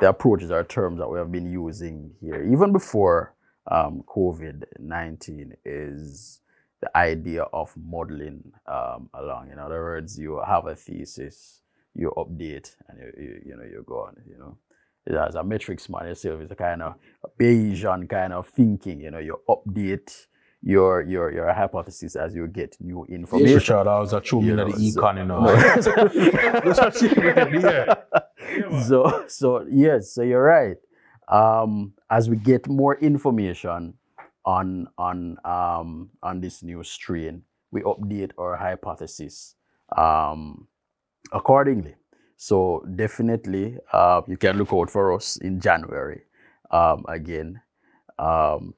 the 0.00 0.08
approaches 0.08 0.50
or 0.50 0.64
terms 0.64 0.98
that 0.98 1.08
we 1.08 1.18
have 1.18 1.30
been 1.30 1.50
using 1.50 2.12
here, 2.20 2.42
even 2.52 2.72
before 2.72 3.34
um, 3.70 4.02
COVID 4.08 4.64
nineteen, 4.78 5.54
is 5.64 6.40
the 6.80 6.96
idea 6.96 7.42
of 7.52 7.74
modeling 7.76 8.52
um, 8.66 9.10
along. 9.14 9.50
In 9.52 9.58
other 9.58 9.82
words, 9.82 10.18
you 10.18 10.40
have 10.46 10.66
a 10.66 10.74
thesis, 10.74 11.60
you 11.94 12.12
update, 12.16 12.74
and 12.88 12.98
you, 12.98 13.12
you, 13.22 13.42
you 13.46 13.56
know 13.56 13.64
you 13.64 13.84
go 13.86 14.00
on. 14.00 14.16
You 14.28 14.38
know, 14.38 15.18
as 15.18 15.34
a 15.34 15.44
metrics 15.44 15.88
man 15.88 16.06
yourself, 16.06 16.40
it's 16.40 16.52
a 16.52 16.56
kind 16.56 16.82
of 16.82 16.94
Bayesian 17.38 18.08
kind 18.08 18.32
of 18.32 18.48
thinking. 18.48 19.00
You 19.00 19.10
know, 19.10 19.18
you 19.18 19.40
update 19.48 20.26
your 20.62 21.02
your 21.02 21.32
your 21.32 21.52
hypothesis 21.52 22.16
as 22.16 22.34
you 22.34 22.46
get 22.46 22.76
new 22.80 23.04
information. 23.06 23.54
Richard, 23.54 23.86
I 23.86 23.98
was 24.00 24.12
a 24.12 24.20
true 24.20 24.42
know, 24.42 24.66
of 24.66 24.72
the 24.72 24.78
econ, 24.78 25.18
you 25.18 25.24
know. 25.24 25.44
That's 26.64 26.80
what 26.80 26.96
she 26.96 27.08
yeah. 27.60 27.94
So 28.86 29.24
so 29.28 29.66
yes, 29.70 30.12
so 30.12 30.22
you're 30.22 30.42
right. 30.42 30.76
Um, 31.28 31.94
as 32.10 32.28
we 32.28 32.36
get 32.36 32.68
more 32.68 32.96
information 32.96 33.94
on 34.44 34.88
on 34.98 35.36
um, 35.44 36.10
on 36.22 36.40
this 36.40 36.62
new 36.62 36.82
strain, 36.82 37.42
we 37.70 37.82
update 37.82 38.32
our 38.38 38.56
hypothesis 38.56 39.54
um, 39.96 40.66
accordingly. 41.32 41.94
So 42.36 42.84
definitely, 42.96 43.76
uh, 43.92 44.22
you 44.26 44.36
can 44.36 44.56
look 44.56 44.72
out 44.72 44.90
for 44.90 45.12
us 45.12 45.36
in 45.36 45.60
January. 45.60 46.22
Um, 46.70 47.04
again, 47.08 47.60
um, 48.18 48.74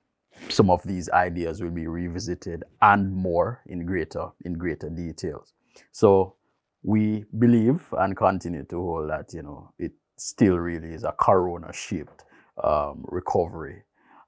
some 0.49 0.71
of 0.71 0.83
these 0.83 1.09
ideas 1.11 1.63
will 1.63 1.71
be 1.71 1.87
revisited 1.87 2.65
and 2.81 3.15
more 3.15 3.63
in 3.67 3.87
greater 3.87 4.29
in 4.45 4.55
greater 4.55 4.91
details. 4.91 5.53
So 5.93 6.35
we 6.83 7.25
believe 7.39 7.83
and 7.99 8.17
continue 8.17 8.65
to 8.65 8.77
hold 8.77 9.11
that 9.11 9.33
you 9.33 9.43
know 9.43 9.73
it 9.79 9.93
still 10.17 10.57
really 10.57 10.89
is 10.89 11.05
a 11.05 11.13
corona 11.13 11.73
shaped 11.73 12.25
um, 12.63 13.05
recovery 13.09 13.83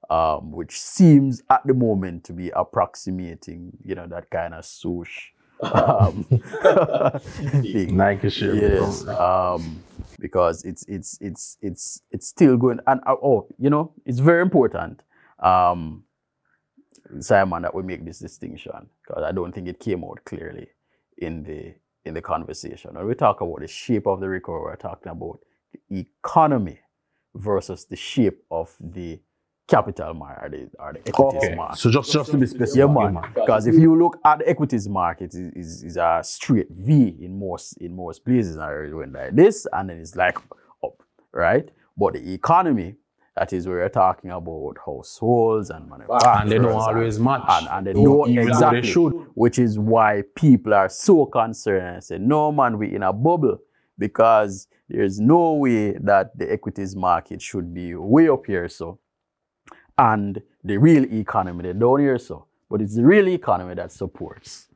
um, 0.09 0.51
which 0.51 0.79
seems 0.79 1.41
at 1.49 1.61
the 1.65 1.73
moment 1.73 2.23
to 2.23 2.33
be 2.33 2.49
approximating 2.51 3.71
you 3.83 3.95
know 3.95 4.07
that 4.07 4.29
kind 4.29 4.53
of 4.53 4.65
swoosh 4.65 5.29
um, 5.61 6.23
thing. 7.61 7.95
Nike 7.95 8.29
shit. 8.29 8.55
yes 8.55 9.07
um, 9.07 9.81
because 10.19 10.63
it's 10.63 10.83
it's 10.87 11.17
it's 11.21 11.57
it's 11.61 12.01
it's 12.11 12.27
still 12.27 12.57
going 12.57 12.79
and 12.87 13.01
uh, 13.05 13.15
oh 13.21 13.47
you 13.57 13.69
know 13.69 13.93
it's 14.05 14.19
very 14.19 14.41
important 14.41 15.01
um, 15.39 16.03
Simon 17.19 17.61
that 17.61 17.73
we 17.75 17.83
make 17.83 18.05
this 18.05 18.19
distinction 18.19 18.89
because 19.01 19.23
I 19.23 19.31
don't 19.31 19.53
think 19.53 19.67
it 19.67 19.79
came 19.79 20.03
out 20.03 20.19
clearly 20.25 20.67
in 21.17 21.43
the 21.43 21.73
in 22.05 22.13
the 22.13 22.21
conversation. 22.21 22.95
When 22.95 23.07
we 23.07 23.15
talk 23.15 23.41
about 23.41 23.61
the 23.61 23.67
shape 23.67 24.07
of 24.07 24.19
the 24.21 24.29
recovery, 24.29 24.61
we're 24.63 24.75
talking 24.77 25.11
about 25.11 25.39
the 25.89 25.99
economy 25.99 26.79
versus 27.35 27.85
the 27.85 27.95
shape 27.95 28.43
of 28.51 28.73
the 28.79 29.19
capital 29.67 30.13
market 30.13 30.45
or 30.45 30.49
the, 30.49 30.69
or 30.79 30.93
the 30.93 31.07
equities 31.09 31.43
Okay, 31.43 31.55
market. 31.55 31.77
so 31.79 31.91
just, 31.91 32.11
just 32.11 32.31
to 32.31 32.37
be 32.37 32.45
specific. 32.47 32.79
Yeah, 32.79 32.87
man. 32.87 33.23
Because 33.33 33.67
if 33.67 33.75
you 33.75 33.97
look 33.97 34.19
at 34.25 34.39
the 34.39 34.49
equities 34.49 34.87
market, 34.87 35.33
is 35.33 35.53
is 35.55 35.83
is 35.83 35.97
a 35.97 36.21
straight 36.23 36.69
V 36.71 37.17
in 37.21 37.39
most 37.39 37.73
in 37.77 37.95
most 37.95 38.23
places. 38.25 38.57
And 38.57 38.87
it 38.87 38.93
went 38.95 39.13
like 39.13 39.35
this, 39.35 39.67
and 39.73 39.89
then 39.89 39.99
it's 39.99 40.15
like 40.15 40.37
up, 40.83 41.01
right? 41.33 41.67
But 41.97 42.13
the 42.13 42.33
economy, 42.33 42.95
that 43.35 43.51
is 43.51 43.67
where 43.67 43.77
we're 43.77 43.89
talking 43.89 44.31
about 44.31 44.77
households 44.85 45.69
and 45.69 45.89
manufacturers. 45.89 46.41
And 46.41 46.51
they 46.51 46.57
don't 46.57 46.71
always 46.71 47.19
match. 47.19 47.43
and, 47.47 47.67
and 47.69 47.87
they 47.87 47.93
even 48.29 48.47
exactly, 48.47 48.81
They 48.81 48.87
should. 48.87 49.11
which 49.33 49.59
is 49.59 49.77
why 49.77 50.23
people 50.35 50.73
are 50.73 50.87
so 50.89 51.25
concerned 51.25 51.95
and 51.95 52.03
say, 52.03 52.17
no 52.17 52.51
man, 52.51 52.77
we 52.77 52.95
in 52.95 53.03
a 53.03 53.11
bubble 53.11 53.59
because 53.97 54.67
there's 54.87 55.19
no 55.19 55.53
way 55.53 55.93
that 55.93 56.37
the 56.37 56.51
equities 56.51 56.95
market 56.95 57.41
should 57.41 57.73
be 57.73 57.95
way 57.95 58.29
up 58.29 58.45
here 58.45 58.67
so 58.69 58.99
and 59.97 60.41
the 60.63 60.77
real 60.77 61.05
economy 61.13 61.63
they're 61.63 61.73
down 61.73 61.99
here 61.99 62.17
so 62.19 62.45
but 62.69 62.81
it's 62.81 62.95
the 62.95 63.03
real 63.05 63.27
economy 63.29 63.73
that 63.73 63.91
supports 63.91 64.67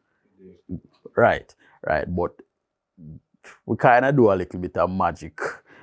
right 1.16 1.54
right 1.86 2.14
but 2.16 2.32
we 3.66 3.76
kind 3.78 4.06
of 4.06 4.16
do 4.16 4.32
a 4.32 4.34
little 4.36 4.60
bit 4.60 4.78
of 4.78 4.90
magic 4.90 5.38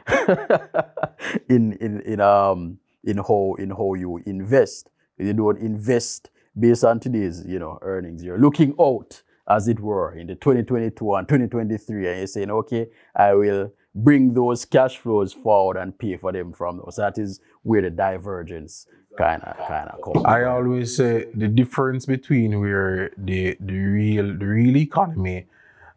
in 1.48 1.72
in 1.74 2.00
in 2.00 2.20
um 2.20 2.78
in 3.04 3.18
how 3.18 3.56
in 3.58 3.70
how 3.70 3.94
you 3.94 4.22
invest. 4.26 4.90
You 5.18 5.32
don't 5.32 5.58
invest 5.58 6.30
based 6.58 6.84
on 6.84 7.00
today's 7.00 7.44
you 7.46 7.58
know 7.58 7.78
earnings. 7.82 8.22
You're 8.22 8.38
looking 8.38 8.74
out 8.80 9.22
as 9.48 9.68
it 9.68 9.80
were 9.80 10.12
in 10.16 10.26
the 10.26 10.34
2022 10.34 11.14
and 11.14 11.28
2023 11.28 12.08
and 12.08 12.18
you're 12.18 12.26
saying 12.26 12.50
okay 12.50 12.88
i 13.14 13.32
will 13.32 13.70
bring 13.96 14.34
those 14.34 14.64
cash 14.64 14.98
flows 14.98 15.32
forward 15.32 15.76
and 15.76 15.98
pay 15.98 16.16
for 16.16 16.30
them 16.30 16.52
from 16.52 16.76
those. 16.76 16.96
That 16.96 17.18
is 17.18 17.40
where 17.62 17.82
the 17.82 17.90
divergence 17.90 18.86
kind 19.18 19.42
of 19.42 19.56
kind 19.66 19.88
of 19.88 20.02
comes 20.02 20.24
I 20.26 20.44
always 20.44 20.94
say 20.94 21.26
the 21.34 21.48
difference 21.48 22.04
between 22.04 22.60
where 22.60 23.10
the 23.16 23.56
the 23.58 23.78
real 23.78 24.26
the 24.38 24.44
real 24.44 24.76
economy 24.76 25.46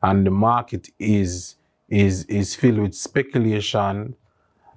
and 0.01 0.25
the 0.25 0.31
market 0.31 0.89
is 0.97 1.55
is 1.89 2.25
is 2.25 2.55
filled 2.55 2.79
with 2.79 2.93
speculation 2.93 4.15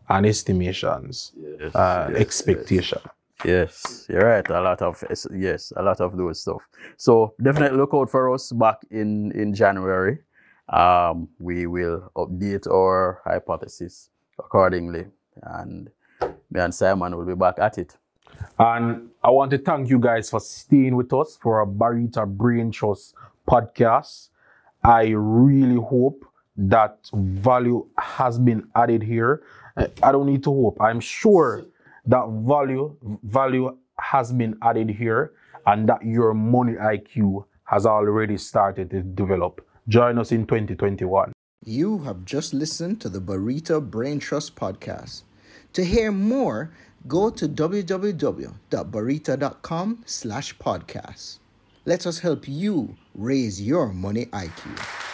and 0.08 0.26
estimations, 0.26 1.32
Yes, 1.36 1.74
uh, 1.74 2.08
yes, 2.10 2.20
expectation. 2.20 2.98
Yes, 3.44 4.06
you're 4.08 4.24
right. 4.24 4.48
A 4.48 4.60
lot 4.60 4.82
of 4.82 5.02
yes, 5.34 5.72
a 5.76 5.82
lot 5.82 6.00
of 6.00 6.16
those 6.16 6.40
stuff. 6.40 6.62
So 6.96 7.34
definitely 7.42 7.78
look 7.78 7.90
out 7.92 8.10
for 8.10 8.32
us 8.32 8.52
back 8.52 8.78
in 8.90 9.32
in 9.32 9.54
January. 9.54 10.18
Um, 10.68 11.28
we 11.38 11.66
will 11.66 12.10
update 12.16 12.66
our 12.70 13.20
hypothesis 13.24 14.10
accordingly, 14.38 15.06
and 15.42 15.90
me 16.50 16.60
and 16.60 16.74
Simon 16.74 17.16
will 17.16 17.26
be 17.26 17.34
back 17.34 17.58
at 17.58 17.78
it. 17.78 17.96
And 18.58 19.10
I 19.22 19.30
want 19.30 19.50
to 19.50 19.58
thank 19.58 19.90
you 19.90 19.98
guys 19.98 20.30
for 20.30 20.40
staying 20.40 20.96
with 20.96 21.12
us 21.12 21.36
for 21.40 21.60
a 21.60 21.66
Barita 21.66 22.26
Brain 22.26 22.70
Trust 22.70 23.14
podcast. 23.48 24.28
I 24.84 25.08
really 25.14 25.80
hope 25.80 26.24
that 26.56 26.98
value 27.12 27.86
has 27.98 28.38
been 28.38 28.66
added 28.74 29.02
here. 29.02 29.42
I 30.02 30.12
don't 30.12 30.26
need 30.26 30.42
to 30.44 30.50
hope. 30.50 30.78
I'm 30.80 31.00
sure 31.00 31.64
that 32.06 32.26
value 32.46 32.96
value 33.22 33.76
has 33.98 34.32
been 34.32 34.56
added 34.62 34.88
here 34.90 35.32
and 35.66 35.88
that 35.88 36.04
your 36.04 36.34
money 36.34 36.74
IQ 36.74 37.44
has 37.64 37.86
already 37.86 38.36
started 38.36 38.90
to 38.90 39.02
develop. 39.02 39.66
Join 39.88 40.18
us 40.18 40.30
in 40.32 40.46
2021. 40.46 41.32
You 41.64 41.98
have 41.98 42.24
just 42.24 42.52
listened 42.52 43.00
to 43.02 43.08
the 43.08 43.20
Barita 43.20 43.80
Brain 43.80 44.18
Trust 44.18 44.56
podcast. 44.56 45.22
To 45.74 45.84
hear 45.84 46.10
more, 46.12 46.72
go 47.06 47.30
to 47.30 47.48
www.barita.com 47.48 50.02
slash 50.06 50.58
podcast. 50.58 51.38
Let 51.84 52.06
us 52.06 52.20
help 52.20 52.46
you 52.46 52.96
raise 53.14 53.60
your 53.62 53.92
money 53.92 54.26
IQ. 54.26 55.11